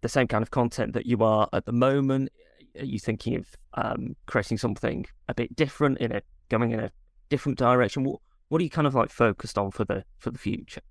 the 0.00 0.08
same 0.08 0.26
kind 0.26 0.42
of 0.42 0.50
content 0.50 0.92
that 0.94 1.06
you 1.06 1.22
are 1.22 1.48
at 1.52 1.64
the 1.64 1.72
moment? 1.72 2.30
Are 2.78 2.84
you 2.84 2.98
thinking 2.98 3.36
of 3.36 3.46
um, 3.74 4.16
creating 4.26 4.58
something 4.58 5.06
a 5.28 5.34
bit 5.34 5.54
different 5.54 5.98
in 5.98 6.12
a 6.12 6.22
going 6.48 6.72
in 6.72 6.80
a 6.80 6.90
different 7.28 7.58
direction? 7.58 8.04
What 8.04 8.20
what 8.48 8.60
are 8.60 8.64
you 8.64 8.70
kind 8.70 8.86
of 8.86 8.94
like 8.94 9.10
focused 9.10 9.56
on 9.56 9.70
for 9.70 9.84
the 9.84 10.04
for 10.18 10.30
the 10.30 10.38
future? 10.38 10.82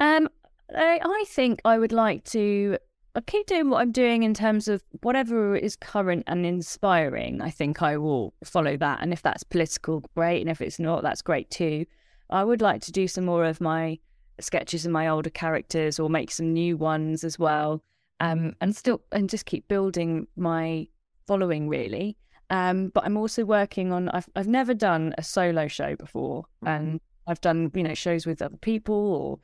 Um, 0.00 0.28
I, 0.74 1.00
I 1.02 1.24
think 1.28 1.60
I 1.64 1.78
would 1.78 1.92
like 1.92 2.24
to 2.24 2.78
I 3.16 3.20
keep 3.20 3.46
doing 3.46 3.70
what 3.70 3.80
I'm 3.80 3.92
doing 3.92 4.24
in 4.24 4.34
terms 4.34 4.66
of 4.66 4.82
whatever 5.02 5.54
is 5.54 5.76
current 5.76 6.24
and 6.26 6.44
inspiring. 6.44 7.40
I 7.40 7.50
think 7.50 7.80
I 7.80 7.96
will 7.96 8.34
follow 8.42 8.76
that, 8.76 8.98
and 9.02 9.12
if 9.12 9.22
that's 9.22 9.44
political, 9.44 10.02
great, 10.16 10.40
and 10.40 10.50
if 10.50 10.60
it's 10.60 10.80
not, 10.80 11.02
that's 11.02 11.22
great 11.22 11.48
too. 11.48 11.86
I 12.30 12.44
would 12.44 12.60
like 12.60 12.80
to 12.82 12.92
do 12.92 13.06
some 13.08 13.24
more 13.24 13.44
of 13.44 13.60
my 13.60 13.98
sketches 14.40 14.84
of 14.84 14.92
my 14.92 15.08
older 15.08 15.30
characters, 15.30 15.98
or 15.98 16.10
make 16.10 16.30
some 16.30 16.52
new 16.52 16.76
ones 16.76 17.24
as 17.24 17.38
well, 17.38 17.82
um, 18.20 18.54
and 18.60 18.74
still 18.74 19.00
and 19.12 19.28
just 19.28 19.46
keep 19.46 19.68
building 19.68 20.26
my 20.36 20.86
following 21.26 21.68
really. 21.68 22.16
Um, 22.50 22.88
but 22.88 23.04
I'm 23.04 23.16
also 23.16 23.44
working 23.44 23.92
on. 23.92 24.08
I've 24.10 24.28
I've 24.36 24.48
never 24.48 24.74
done 24.74 25.14
a 25.18 25.22
solo 25.22 25.68
show 25.68 25.96
before, 25.96 26.42
mm-hmm. 26.42 26.66
and 26.66 27.00
I've 27.26 27.40
done 27.40 27.70
you 27.74 27.82
know 27.82 27.94
shows 27.94 28.26
with 28.26 28.42
other 28.42 28.56
people 28.56 28.94
or 28.94 29.38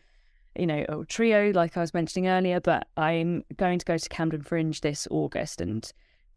you 0.60 0.66
know 0.66 0.84
a 0.88 1.04
trio 1.04 1.52
like 1.52 1.76
I 1.76 1.80
was 1.80 1.94
mentioning 1.94 2.28
earlier. 2.28 2.60
But 2.60 2.88
I'm 2.96 3.44
going 3.56 3.78
to 3.78 3.84
go 3.84 3.96
to 3.96 4.08
Camden 4.08 4.42
Fringe 4.42 4.80
this 4.80 5.06
August 5.10 5.60
and 5.60 5.90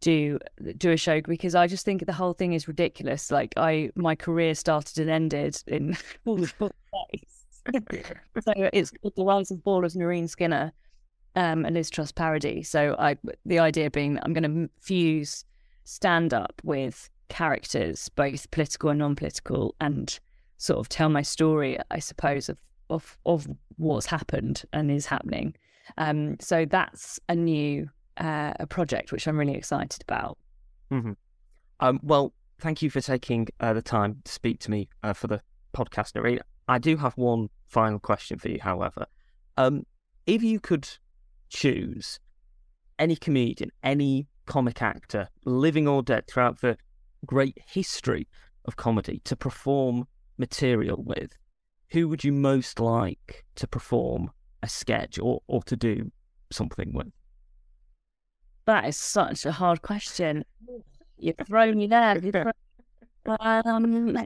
do 0.04 0.38
do 0.76 0.90
a 0.90 0.96
show 0.98 1.22
because 1.22 1.54
I 1.54 1.66
just 1.66 1.84
think 1.84 2.04
the 2.04 2.12
whole 2.12 2.34
thing 2.34 2.52
is 2.52 2.68
ridiculous. 2.68 3.30
Like 3.30 3.54
I 3.56 3.90
my 3.96 4.14
career 4.14 4.54
started 4.54 4.98
and 4.98 5.10
ended 5.10 5.62
in 5.66 5.96
all 6.26 6.36
the 6.36 6.52
so 8.42 8.52
it's 8.74 8.90
called 8.90 9.14
the 9.16 9.24
rise 9.24 9.50
and 9.50 9.62
fall 9.62 9.86
of 9.86 9.92
Nerine 9.94 10.28
Skinner 10.28 10.70
um, 11.34 11.64
and 11.64 11.74
Liz 11.74 11.88
Truss 11.88 12.12
parody. 12.12 12.62
So 12.62 12.94
I 12.98 13.16
the 13.46 13.58
idea 13.58 13.90
being 13.90 14.14
that 14.14 14.24
I'm 14.26 14.34
going 14.34 14.66
to 14.66 14.70
fuse 14.78 15.46
stand 15.84 16.34
up 16.34 16.60
with 16.62 17.08
characters, 17.30 18.10
both 18.10 18.50
political 18.50 18.90
and 18.90 18.98
non 18.98 19.16
political, 19.16 19.74
and 19.80 20.18
sort 20.58 20.80
of 20.80 20.90
tell 20.90 21.08
my 21.08 21.22
story, 21.22 21.78
I 21.90 21.98
suppose, 21.98 22.50
of 22.50 22.58
of 22.90 23.16
of 23.24 23.48
what's 23.78 24.06
happened 24.06 24.64
and 24.74 24.90
is 24.90 25.06
happening. 25.06 25.54
Um, 25.96 26.36
so 26.40 26.66
that's 26.66 27.18
a 27.30 27.34
new 27.34 27.88
uh, 28.18 28.52
a 28.60 28.66
project 28.66 29.12
which 29.12 29.26
I'm 29.26 29.38
really 29.38 29.54
excited 29.54 30.02
about. 30.02 30.38
Mm-hmm. 30.90 31.12
Um, 31.80 32.00
well, 32.02 32.32
thank 32.60 32.82
you 32.82 32.90
for 32.90 33.00
taking 33.00 33.48
uh, 33.60 33.72
the 33.72 33.82
time 33.82 34.22
to 34.24 34.32
speak 34.32 34.60
to 34.60 34.70
me 34.70 34.88
uh, 35.02 35.12
for 35.12 35.26
the 35.26 35.40
podcast, 35.74 36.12
Nerine. 36.12 36.40
I 36.68 36.78
do 36.78 36.96
have 36.96 37.14
one 37.16 37.48
final 37.68 37.98
question 37.98 38.38
for 38.38 38.48
you, 38.48 38.58
however. 38.60 39.06
Um, 39.56 39.84
if 40.26 40.42
you 40.42 40.60
could 40.60 40.88
choose 41.48 42.18
any 42.98 43.16
comedian, 43.16 43.70
any 43.82 44.28
comic 44.46 44.80
actor, 44.82 45.28
living 45.44 45.88
or 45.88 46.02
dead, 46.02 46.26
throughout 46.26 46.60
the 46.60 46.76
great 47.26 47.58
history 47.66 48.28
of 48.64 48.76
comedy 48.76 49.20
to 49.24 49.36
perform 49.36 50.06
material 50.38 51.02
with, 51.02 51.36
who 51.90 52.08
would 52.08 52.24
you 52.24 52.32
most 52.32 52.80
like 52.80 53.44
to 53.56 53.66
perform 53.66 54.30
a 54.62 54.68
sketch 54.68 55.18
or, 55.18 55.42
or 55.46 55.62
to 55.64 55.76
do 55.76 56.10
something 56.50 56.92
with? 56.92 57.12
That 58.66 58.86
is 58.86 58.96
such 58.96 59.44
a 59.44 59.52
hard 59.52 59.82
question. 59.82 60.44
You've 61.18 61.36
thrown 61.46 61.76
me 61.76 61.86
there. 61.86 62.20
Thrown... 62.20 62.52
Um, 63.40 64.16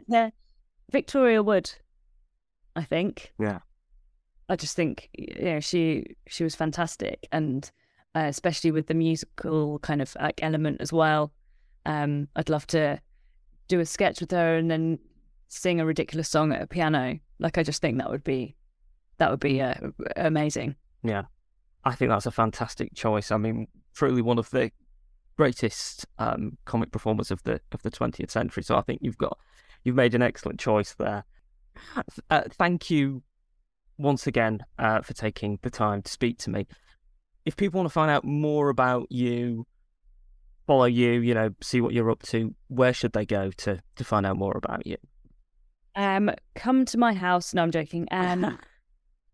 Victoria 0.90 1.42
Wood, 1.42 1.70
I 2.74 2.84
think. 2.84 3.32
Yeah. 3.38 3.58
I 4.48 4.56
just 4.56 4.74
think 4.74 5.10
you 5.12 5.44
know 5.44 5.60
she 5.60 6.16
she 6.26 6.42
was 6.42 6.54
fantastic, 6.54 7.28
and 7.32 7.70
uh, 8.14 8.24
especially 8.26 8.70
with 8.70 8.86
the 8.86 8.94
musical 8.94 9.78
kind 9.80 10.00
of 10.00 10.16
like 10.20 10.42
element 10.42 10.80
as 10.80 10.92
well. 10.92 11.32
Um, 11.84 12.28
I'd 12.34 12.48
love 12.48 12.66
to 12.68 13.00
do 13.68 13.80
a 13.80 13.86
sketch 13.86 14.20
with 14.20 14.30
her 14.30 14.56
and 14.56 14.70
then 14.70 14.98
sing 15.48 15.80
a 15.80 15.86
ridiculous 15.86 16.28
song 16.28 16.52
at 16.52 16.62
a 16.62 16.66
piano. 16.66 17.18
Like 17.38 17.58
I 17.58 17.62
just 17.62 17.82
think 17.82 17.98
that 17.98 18.10
would 18.10 18.24
be 18.24 18.56
that 19.18 19.30
would 19.30 19.40
be 19.40 19.60
uh, 19.60 19.74
amazing. 20.16 20.76
Yeah, 21.02 21.24
I 21.84 21.94
think 21.94 22.10
that's 22.10 22.26
a 22.26 22.30
fantastic 22.30 22.94
choice. 22.94 23.30
I 23.30 23.36
mean, 23.36 23.68
truly 23.98 24.22
one 24.22 24.38
of 24.38 24.48
the 24.50 24.70
greatest 25.36 26.06
um, 26.18 26.56
comic 26.64 26.92
performers 26.92 27.30
of 27.30 27.42
the 27.42 27.60
of 27.72 27.82
the 27.82 27.90
twentieth 27.90 28.30
century. 28.30 28.62
So 28.62 28.76
I 28.76 28.82
think 28.82 29.00
you've 29.02 29.18
got 29.18 29.36
you've 29.82 29.96
made 29.96 30.14
an 30.14 30.22
excellent 30.22 30.60
choice 30.60 30.94
there. 30.94 31.24
Uh, 32.30 32.42
thank 32.52 32.90
you 32.90 33.22
once 33.98 34.26
again 34.26 34.60
uh, 34.78 35.00
for 35.00 35.14
taking 35.14 35.58
the 35.62 35.70
time 35.70 36.02
to 36.02 36.10
speak 36.10 36.38
to 36.38 36.50
me. 36.50 36.66
If 37.44 37.56
people 37.56 37.78
want 37.78 37.88
to 37.88 37.92
find 37.92 38.10
out 38.10 38.24
more 38.24 38.68
about 38.68 39.10
you, 39.10 39.66
follow 40.66 40.84
you, 40.84 41.20
you 41.20 41.34
know, 41.34 41.50
see 41.60 41.80
what 41.80 41.94
you're 41.94 42.10
up 42.10 42.22
to, 42.24 42.54
where 42.68 42.92
should 42.92 43.12
they 43.12 43.26
go 43.26 43.50
to 43.58 43.80
to 43.96 44.04
find 44.04 44.26
out 44.26 44.36
more 44.36 44.56
about 44.56 44.86
you? 44.86 44.96
Um, 45.96 46.30
come 46.54 46.84
to 46.84 46.98
my 46.98 47.14
house. 47.14 47.52
No, 47.52 47.62
I'm 47.62 47.72
joking. 47.72 48.06
Um, 48.12 48.58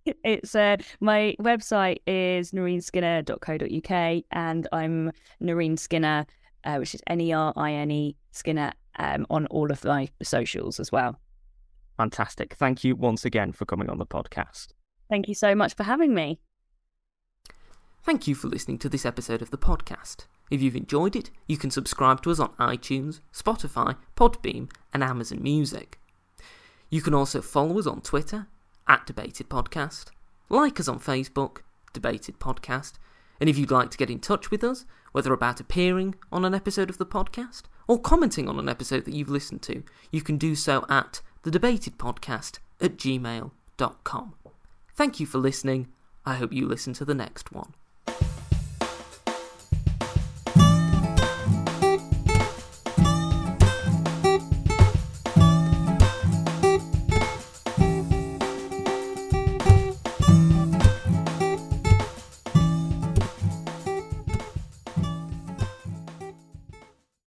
it's 0.06 0.54
uh, 0.54 0.76
my 1.00 1.34
website 1.40 1.98
is 2.06 2.52
nerineskinner.co.uk 2.52 4.24
and 4.30 4.68
I'm 4.72 5.12
Nerine 5.42 5.78
Skinner, 5.78 6.26
uh, 6.64 6.76
which 6.76 6.94
is 6.94 7.02
N 7.06 7.20
E 7.20 7.32
R 7.32 7.52
I 7.56 7.72
N 7.72 7.90
E 7.90 8.16
Skinner, 8.30 8.72
um, 8.98 9.26
on 9.30 9.46
all 9.46 9.70
of 9.70 9.84
my 9.84 10.08
socials 10.22 10.78
as 10.78 10.92
well. 10.92 11.18
Fantastic. 11.96 12.54
Thank 12.54 12.84
you 12.84 12.96
once 12.96 13.24
again 13.24 13.52
for 13.52 13.64
coming 13.64 13.88
on 13.88 13.98
the 13.98 14.06
podcast. 14.06 14.68
Thank 15.08 15.28
you 15.28 15.34
so 15.34 15.54
much 15.54 15.74
for 15.74 15.84
having 15.84 16.14
me. 16.14 16.40
Thank 18.02 18.26
you 18.26 18.34
for 18.34 18.48
listening 18.48 18.78
to 18.78 18.88
this 18.88 19.06
episode 19.06 19.40
of 19.40 19.50
the 19.50 19.58
podcast. 19.58 20.26
If 20.50 20.60
you've 20.60 20.76
enjoyed 20.76 21.16
it, 21.16 21.30
you 21.46 21.56
can 21.56 21.70
subscribe 21.70 22.22
to 22.22 22.30
us 22.30 22.38
on 22.38 22.50
iTunes, 22.60 23.20
Spotify, 23.32 23.96
Podbean, 24.16 24.70
and 24.92 25.02
Amazon 25.02 25.42
Music. 25.42 25.98
You 26.90 27.00
can 27.00 27.14
also 27.14 27.40
follow 27.40 27.78
us 27.78 27.86
on 27.86 28.02
Twitter, 28.02 28.46
at 28.86 29.06
Debated 29.06 29.48
Podcast, 29.48 30.06
like 30.48 30.78
us 30.78 30.88
on 30.88 30.98
Facebook, 30.98 31.58
Debated 31.92 32.38
Podcast, 32.38 32.94
and 33.40 33.48
if 33.48 33.58
you'd 33.58 33.70
like 33.70 33.90
to 33.90 33.98
get 33.98 34.10
in 34.10 34.20
touch 34.20 34.50
with 34.50 34.62
us, 34.62 34.84
whether 35.12 35.32
about 35.32 35.60
appearing 35.60 36.14
on 36.32 36.44
an 36.44 36.54
episode 36.54 36.90
of 36.90 36.98
the 36.98 37.06
podcast 37.06 37.62
or 37.86 38.00
commenting 38.00 38.48
on 38.48 38.58
an 38.58 38.68
episode 38.68 39.04
that 39.04 39.14
you've 39.14 39.28
listened 39.28 39.62
to, 39.62 39.82
you 40.10 40.22
can 40.22 40.36
do 40.36 40.54
so 40.54 40.84
at 40.88 41.20
thedebatedpodcast 41.44 42.58
at 42.80 42.96
gmail.com. 42.96 44.34
Thank 44.94 45.20
you 45.20 45.26
for 45.26 45.38
listening. 45.38 45.88
I 46.24 46.34
hope 46.34 46.52
you 46.52 46.66
listen 46.66 46.94
to 46.94 47.04
the 47.04 47.14
next 47.14 47.52
one. 47.52 47.74